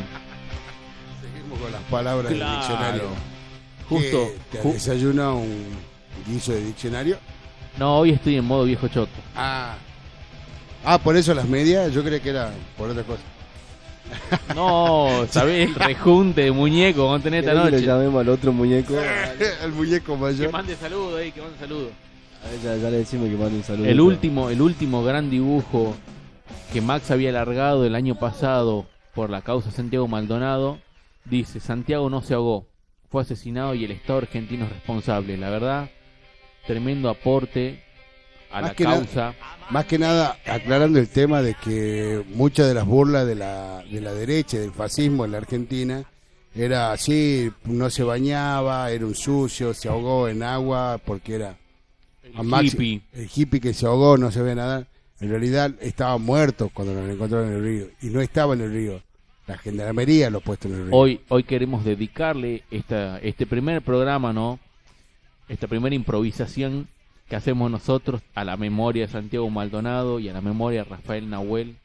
[1.21, 2.51] Seguimos con las palabras Claro.
[2.51, 3.03] del diccionario.
[3.89, 5.65] Justo, ¿Qué, ¿Te ju- desayuna un
[6.27, 7.17] guiso de diccionario?
[7.77, 9.11] no, hoy estoy en modo viejo choto.
[9.35, 9.75] Ah.
[10.85, 13.21] Ah, por eso las medias, yo creí que era por otra cosa.
[14.55, 15.73] No, ¿sabés?
[15.75, 17.81] Rejunte de muñeco vamos a tener esta ¿Querés que noche.
[17.85, 18.93] le llamemos al otro muñeco?
[19.63, 20.51] El muñeco Que mayor.
[20.51, 21.89] mande saludo ahí, que mande saludo.
[22.45, 23.85] A ver, ya, ya le decimos que mande un saludo.
[23.87, 25.95] El último, el último gran dibujo
[26.73, 28.85] que Max había largado el año pasado
[29.15, 30.79] por la causa Santiago Maldonado,
[31.25, 32.67] dice, Santiago no se ahogó,
[33.09, 35.37] fue asesinado y el Estado argentino es responsable.
[35.37, 35.89] La verdad,
[36.67, 37.83] tremendo aporte
[38.51, 39.33] a Más la que nada- causa.
[39.71, 44.01] Más que nada, aclarando el tema de que muchas de las burlas de la, de
[44.01, 46.03] la derecha, del fascismo en la Argentina,
[46.55, 51.55] era así, no se bañaba, era un sucio, se ahogó en agua porque era
[52.33, 53.01] Maxi- hippie.
[53.13, 54.87] el hippie que se ahogó, no se ve nadar.
[55.21, 58.71] En realidad estaba muerto cuando lo encontraron en el río y no estaba en el
[58.71, 59.01] río.
[59.47, 60.95] La gendarmería lo ha puesto en el río.
[60.95, 64.59] Hoy, hoy queremos dedicarle esta, este primer programa, ¿no?
[65.47, 66.87] Esta primera improvisación
[67.27, 71.29] que hacemos nosotros a la memoria de Santiago Maldonado y a la memoria de Rafael
[71.29, 71.75] Nahuel,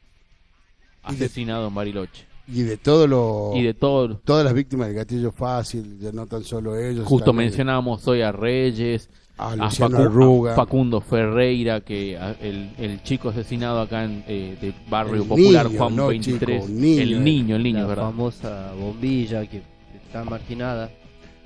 [1.03, 2.25] asesinado en Bariloche.
[2.47, 6.25] y de todo lo Y de todo, todas las víctimas del gatillo fácil, ya no
[6.27, 7.05] tan solo ellos.
[7.05, 12.69] justo mencionábamos hoy a Reyes, a a, Facu- Arruga, a Facundo Ferreira, que a- el,
[12.77, 16.61] el chico asesinado acá en eh, de Barrio El Popular, niño, Juan no, 23.
[16.65, 18.03] chico, niño, el niño, el niño, la ¿verdad?
[18.05, 19.61] famosa bombilla que
[20.05, 20.89] está marginada.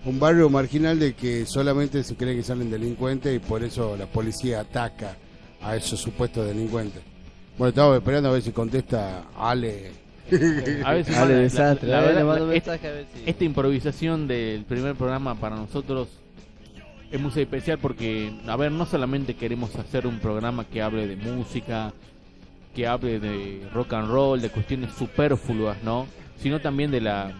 [0.05, 4.05] un barrio marginal de que solamente se cree que salen delincuentes y por eso la
[4.05, 5.15] policía ataca
[5.61, 7.01] a esos supuestos delincuentes.
[7.57, 9.91] Bueno, estamos esperando a ver si contesta Ale.
[10.85, 12.79] A ver si Ale manda- la- desastre, la a ver, verdad, la- esta-
[13.25, 16.07] Esta improvisación del primer programa para nosotros
[17.11, 21.15] es muy especial porque, a ver, no solamente queremos hacer un programa que hable de
[21.15, 21.93] música,
[22.75, 26.07] que hable de rock and roll, de cuestiones superfluas, ¿no?
[26.41, 27.31] Sino también de la,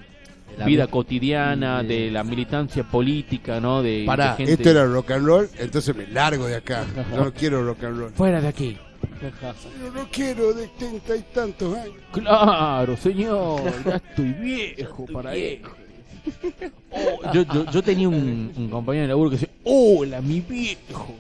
[0.58, 3.82] la vida cotidiana, de- de la militancia política, ¿no?
[3.84, 6.86] De, Pará, de gente- esto era rock and roll, entonces me largo de acá.
[7.16, 8.12] No quiero rock and roll.
[8.14, 8.78] Fuera de aquí.
[9.22, 11.96] Yo no quiero de treinta y tantos años.
[12.12, 15.70] Claro, señor, ya estoy viejo para eso.
[16.92, 21.14] Oh, yo, yo, yo tenía un, un compañero de laburo que decía, hola, mi viejo.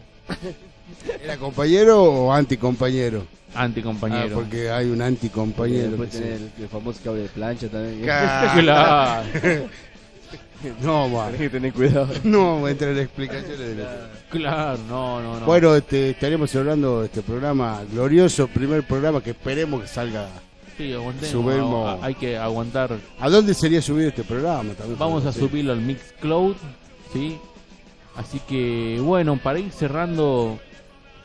[1.23, 3.25] ¿Era compañero o anticompañero?
[3.55, 4.27] Anticompañero.
[4.27, 5.89] Ah, porque hay un anticompañero.
[5.89, 8.01] Después que tener el, el famoso cable de plancha también.
[8.01, 9.25] Claro.
[10.81, 11.31] No, man.
[11.31, 12.09] Tenés que tener cuidado.
[12.23, 15.45] No vamos a entrar en explicaciones de la- Claro, no, no, no.
[15.45, 20.27] Bueno, este, estaremos hablando de este programa glorioso, primer programa que esperemos que salga.
[20.79, 22.01] Sí, aguantemos, subimos.
[22.01, 22.97] a- hay que aguantar.
[23.19, 24.73] ¿A dónde sería subir este programa?
[24.73, 26.55] También Vamos a subirlo al Mixcloud,
[27.13, 27.37] ¿sí?
[28.15, 30.57] Así que, bueno, para ir cerrando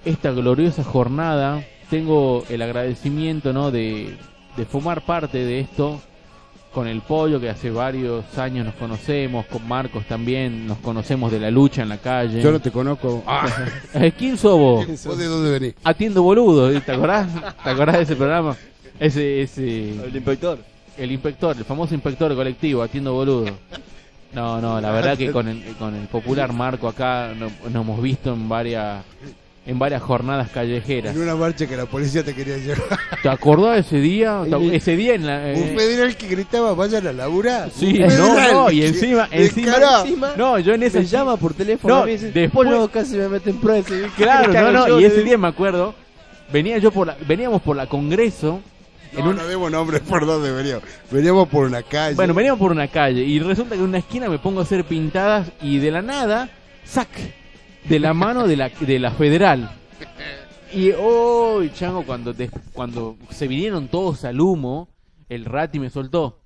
[0.05, 3.71] esta gloriosa jornada, tengo el agradecimiento, ¿no?
[3.71, 4.17] De,
[4.57, 6.01] de formar parte de esto
[6.73, 11.39] con el pollo, que hace varios años nos conocemos, con Marcos también, nos conocemos de
[11.39, 12.43] la lucha en la calle.
[12.43, 13.23] Yo no te conozco.
[13.27, 13.47] Ah,
[14.19, 14.87] ¿Quién sos vos?
[15.05, 15.75] ¿Vos de dónde venís?
[15.85, 17.29] Atiendo boludo, ¿te acordás?
[17.63, 18.57] ¿Te acordás de ese programa?
[18.99, 19.91] Ese, ese...
[19.91, 20.59] El inspector.
[20.97, 23.47] El inspector, el famoso inspector colectivo, atiendo boludo.
[24.33, 28.03] No, no, la verdad que con el, con el popular Marco acá no- nos hemos
[28.03, 29.05] visto en varias
[29.67, 31.17] en varias jornadas callejeras.
[31.17, 32.83] En una marcha que la policía te quería llevar.
[33.23, 34.43] ¿Te acordás de ese día?
[34.49, 35.53] ¿Te- Ese día en la...
[35.53, 37.71] eh, Un federal que gritaba, vayan a laburar.
[37.75, 40.07] Sí, Un no, federal no, y que- encima, encima, descarado.
[40.37, 43.57] no, yo en ese Me llama por teléfono No, dice, después- "Pollo, casi me meten
[43.59, 43.95] preso.
[44.17, 45.95] Claro, no, no, y ese día me acuerdo,
[46.53, 48.61] venía yo por la, veníamos por la Congreso,
[49.23, 50.85] No, un- no demos nombres por dónde veníamos.
[51.11, 52.15] Veníamos por una calle.
[52.17, 54.85] Bueno, veníamos por una calle y resulta que en una esquina me pongo a hacer
[54.85, 56.51] pintadas y de la nada,
[56.85, 57.09] sac,
[57.89, 59.71] de la mano de la, de la federal.
[60.73, 64.89] Y hoy, chango, cuando, des- cuando se vinieron todos al humo,
[65.29, 66.41] el rati me soltó.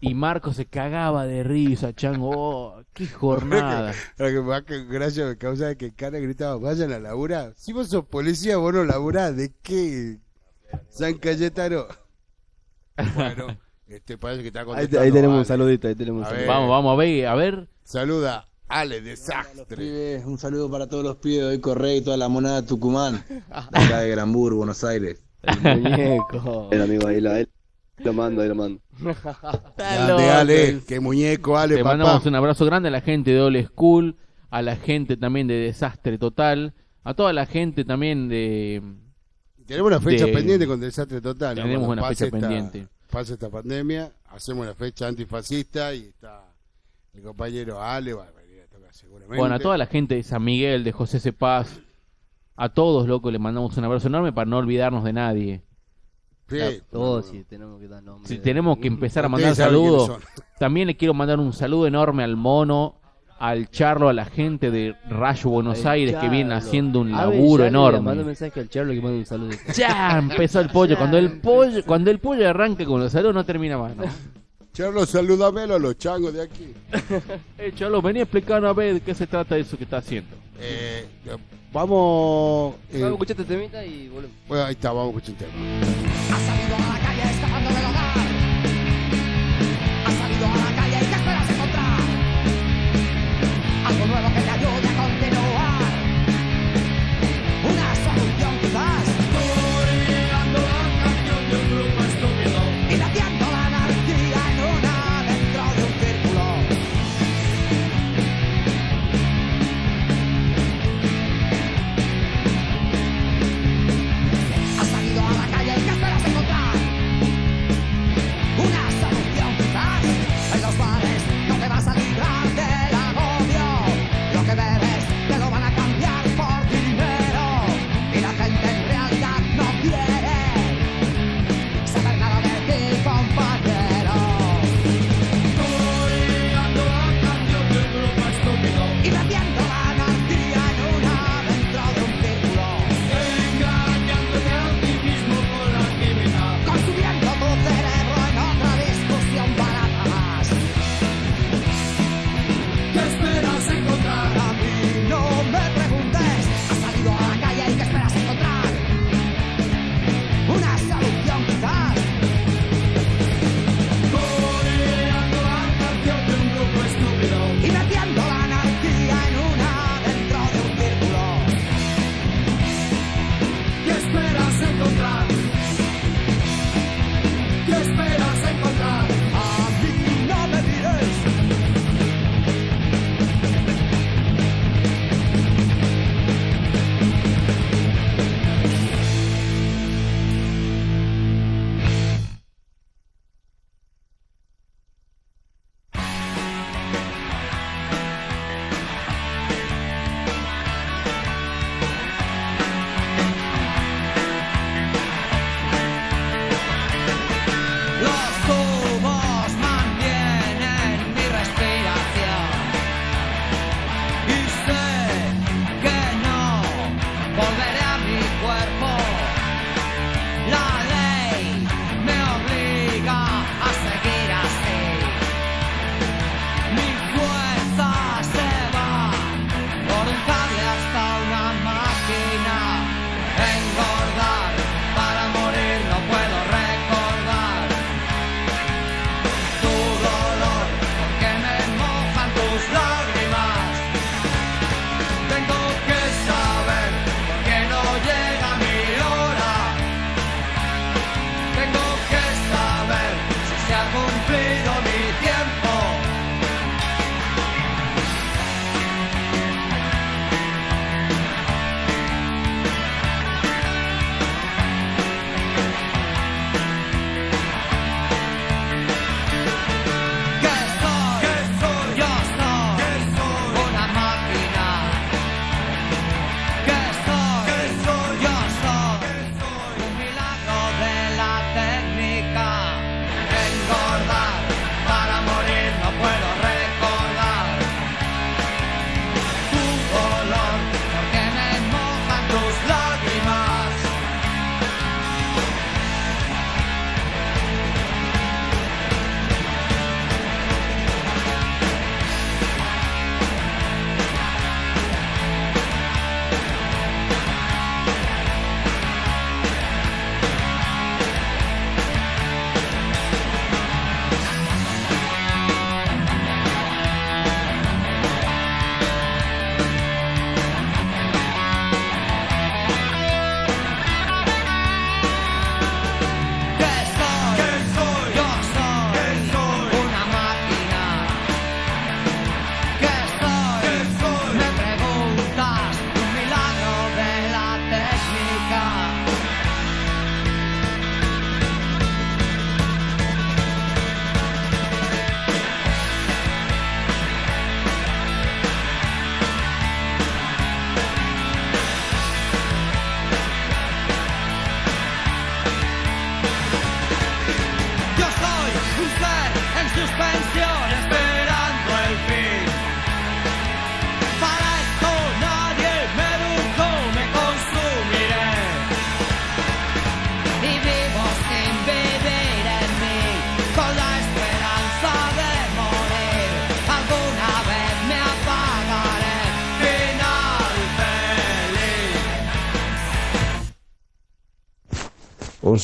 [0.00, 2.30] Y Marco se cagaba de risa, chango.
[2.36, 3.92] Oh, qué jornada.
[4.18, 7.54] Lo que más que gracia me causa es que Cara gritaba, vayan a laburar.
[7.56, 9.34] Si vos sos policía, vos no laburás.
[9.34, 10.18] ¿De qué?
[10.90, 11.86] San Cayetano.
[13.14, 13.56] Bueno,
[13.88, 15.00] este parece que está Ahí, contestando.
[15.00, 16.50] ahí tenemos un saludito, ahí tenemos un A saludito.
[16.52, 17.68] Vamos, vamos a ver, a ver.
[17.82, 19.76] Saluda, Ale, desastre.
[19.76, 22.66] Pibes, un saludo para todos los pibes de hoy Correy y toda la monada de
[22.68, 23.42] Tucumán, de
[23.78, 25.22] acá de Granbur, Buenos Aires.
[25.42, 26.68] El muñeco.
[26.72, 27.20] El amigo ahí,
[27.98, 28.80] lo mando, ahí lo mando.
[29.76, 31.96] Grande, Ale, qué muñeco, Ale, Te papá.
[31.96, 34.16] mandamos un abrazo grande a la gente de Old School,
[34.50, 38.82] a la gente también de Desastre Total, a toda la gente también de...
[39.66, 41.54] Tenemos una fecha de- pendiente con Desastre Total.
[41.54, 42.88] Tenemos una fecha esta- pendiente.
[43.10, 46.44] Pase esta pandemia, hacemos una fecha antifascista y está
[47.14, 49.36] el compañero Ale, va a venir a tocar seguramente.
[49.38, 51.80] Bueno, a toda la gente de San Miguel, de José Cepaz,
[52.56, 55.62] A todos, loco, le mandamos un abrazo enorme para no olvidarnos de nadie.
[56.48, 56.58] Sí.
[56.88, 58.28] Todos sí, tenemos que dar nombre.
[58.28, 60.18] Si tenemos que empezar a mandar saludos,
[60.58, 63.00] también le quiero mandar un saludo enorme al mono,
[63.48, 66.54] al Charlo, a la gente de Rayo Buenos El Aires que Charlo.
[66.54, 68.14] haciendo un laburo enorme.
[68.24, 69.56] mensaje al Charlo que manda un saludo.
[69.76, 70.96] Ya empezó el pollo.
[70.96, 73.94] Cuando el pollo, cuando el pollo arranca con los saludos no termina más.
[73.96, 74.04] ¿no?
[74.72, 76.72] Charlo, salúdamelo a los changos de aquí.
[77.58, 80.34] Eh, Charlo, vení a explicar a ver de qué se trata eso que está haciendo.
[80.58, 81.06] Eh,
[81.72, 82.74] vamos.
[82.90, 84.36] eh, Vamos a escuchar este temita y volvemos.
[84.48, 86.93] bueno, ahí está, vamos a escuchar un tema.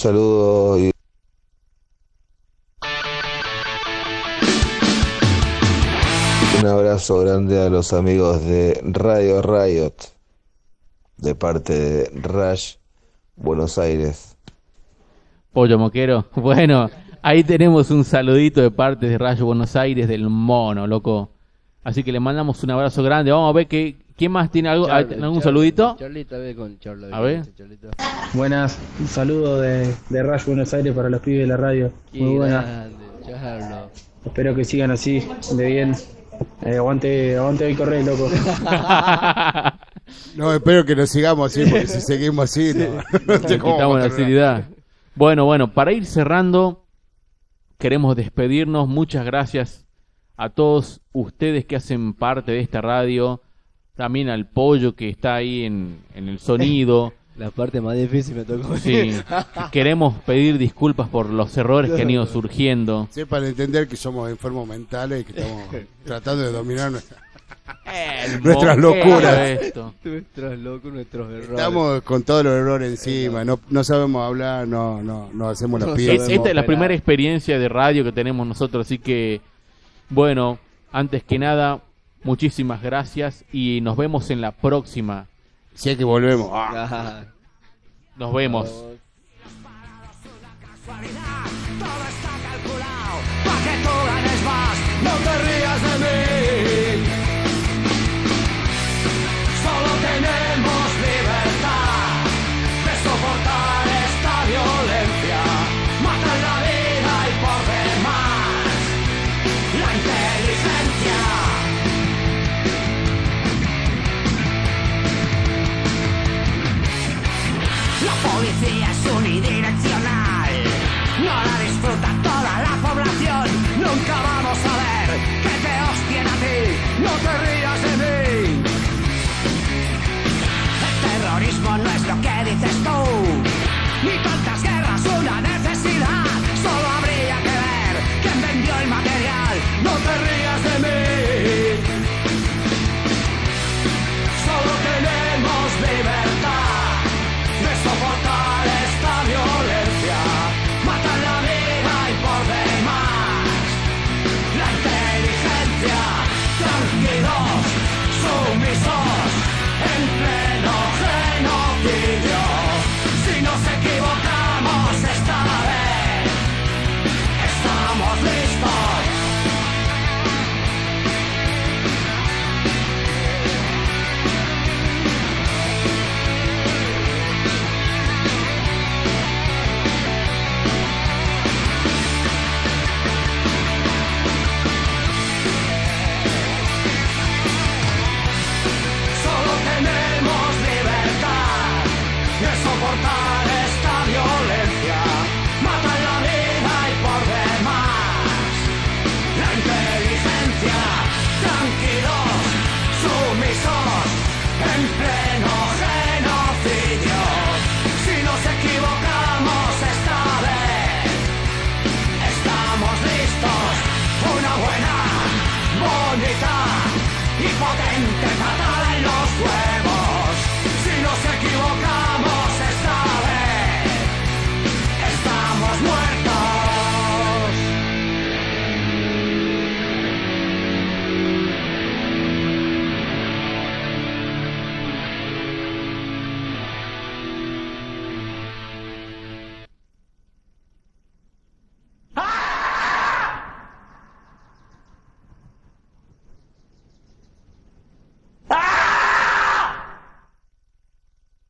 [0.01, 0.91] Saludo y
[6.59, 9.93] un abrazo grande a los amigos de Radio Riot,
[11.19, 12.77] de parte de Rush,
[13.37, 14.39] Buenos Aires.
[15.53, 16.25] Pollo Moquero.
[16.35, 16.89] Bueno,
[17.21, 21.33] ahí tenemos un saludito de parte de Rayo Buenos Aires del mono, loco.
[21.85, 23.33] Así que le mandamos un abrazo grande.
[23.33, 25.97] Vamos a ver que, quién más tiene algo, Charlie, algún Charlie, saludito.
[25.99, 27.07] Charlito, a ver con Charlo.
[27.11, 27.43] A ver.
[28.35, 31.91] Buenas, un saludo de, de Rush Buenos Aires para los pibes de la radio.
[32.13, 32.61] Qué Muy buena.
[32.61, 33.91] grande, Charlo.
[34.27, 35.27] Espero que sigan así,
[35.57, 35.95] de bien.
[36.67, 38.29] Eh, aguante, aguante hoy correr, loco.
[40.37, 43.03] No, espero que nos sigamos así, porque si seguimos así, no,
[43.41, 44.65] no sé cómo la seriedad.
[45.15, 46.85] Bueno, bueno, para ir cerrando,
[47.79, 48.87] queremos despedirnos.
[48.87, 49.87] Muchas gracias
[50.37, 53.41] a todos ustedes que hacen parte de esta radio.
[54.01, 57.13] También al pollo que está ahí en, en el sonido.
[57.37, 58.79] La parte más difícil me tocó.
[58.79, 59.13] Sí,
[59.73, 63.09] queremos pedir disculpas por los errores que han ido surgiendo.
[63.11, 65.65] Sepan entender que somos enfermos mentales y que estamos
[66.05, 67.19] tratando de dominar nuestra-
[68.25, 69.39] El nuestras locuras.
[69.51, 69.93] esto.
[70.03, 70.53] Nuestros
[71.31, 71.49] errores.
[71.51, 75.89] Estamos con todos los errores encima, no, no sabemos hablar, no, no, no hacemos la
[75.89, 76.33] Es- pieza.
[76.33, 79.41] esta es la primera experiencia de radio que tenemos nosotros, así que,
[80.09, 80.59] bueno,
[80.91, 81.81] antes que nada,
[82.23, 85.27] muchísimas gracias y nos vemos en la próxima.
[85.75, 86.51] Si es que volvemos.
[86.53, 87.25] Ah.
[88.17, 88.85] Nos vemos.
[93.45, 96.40] Pa' que tú ganes más, no te rías de mí.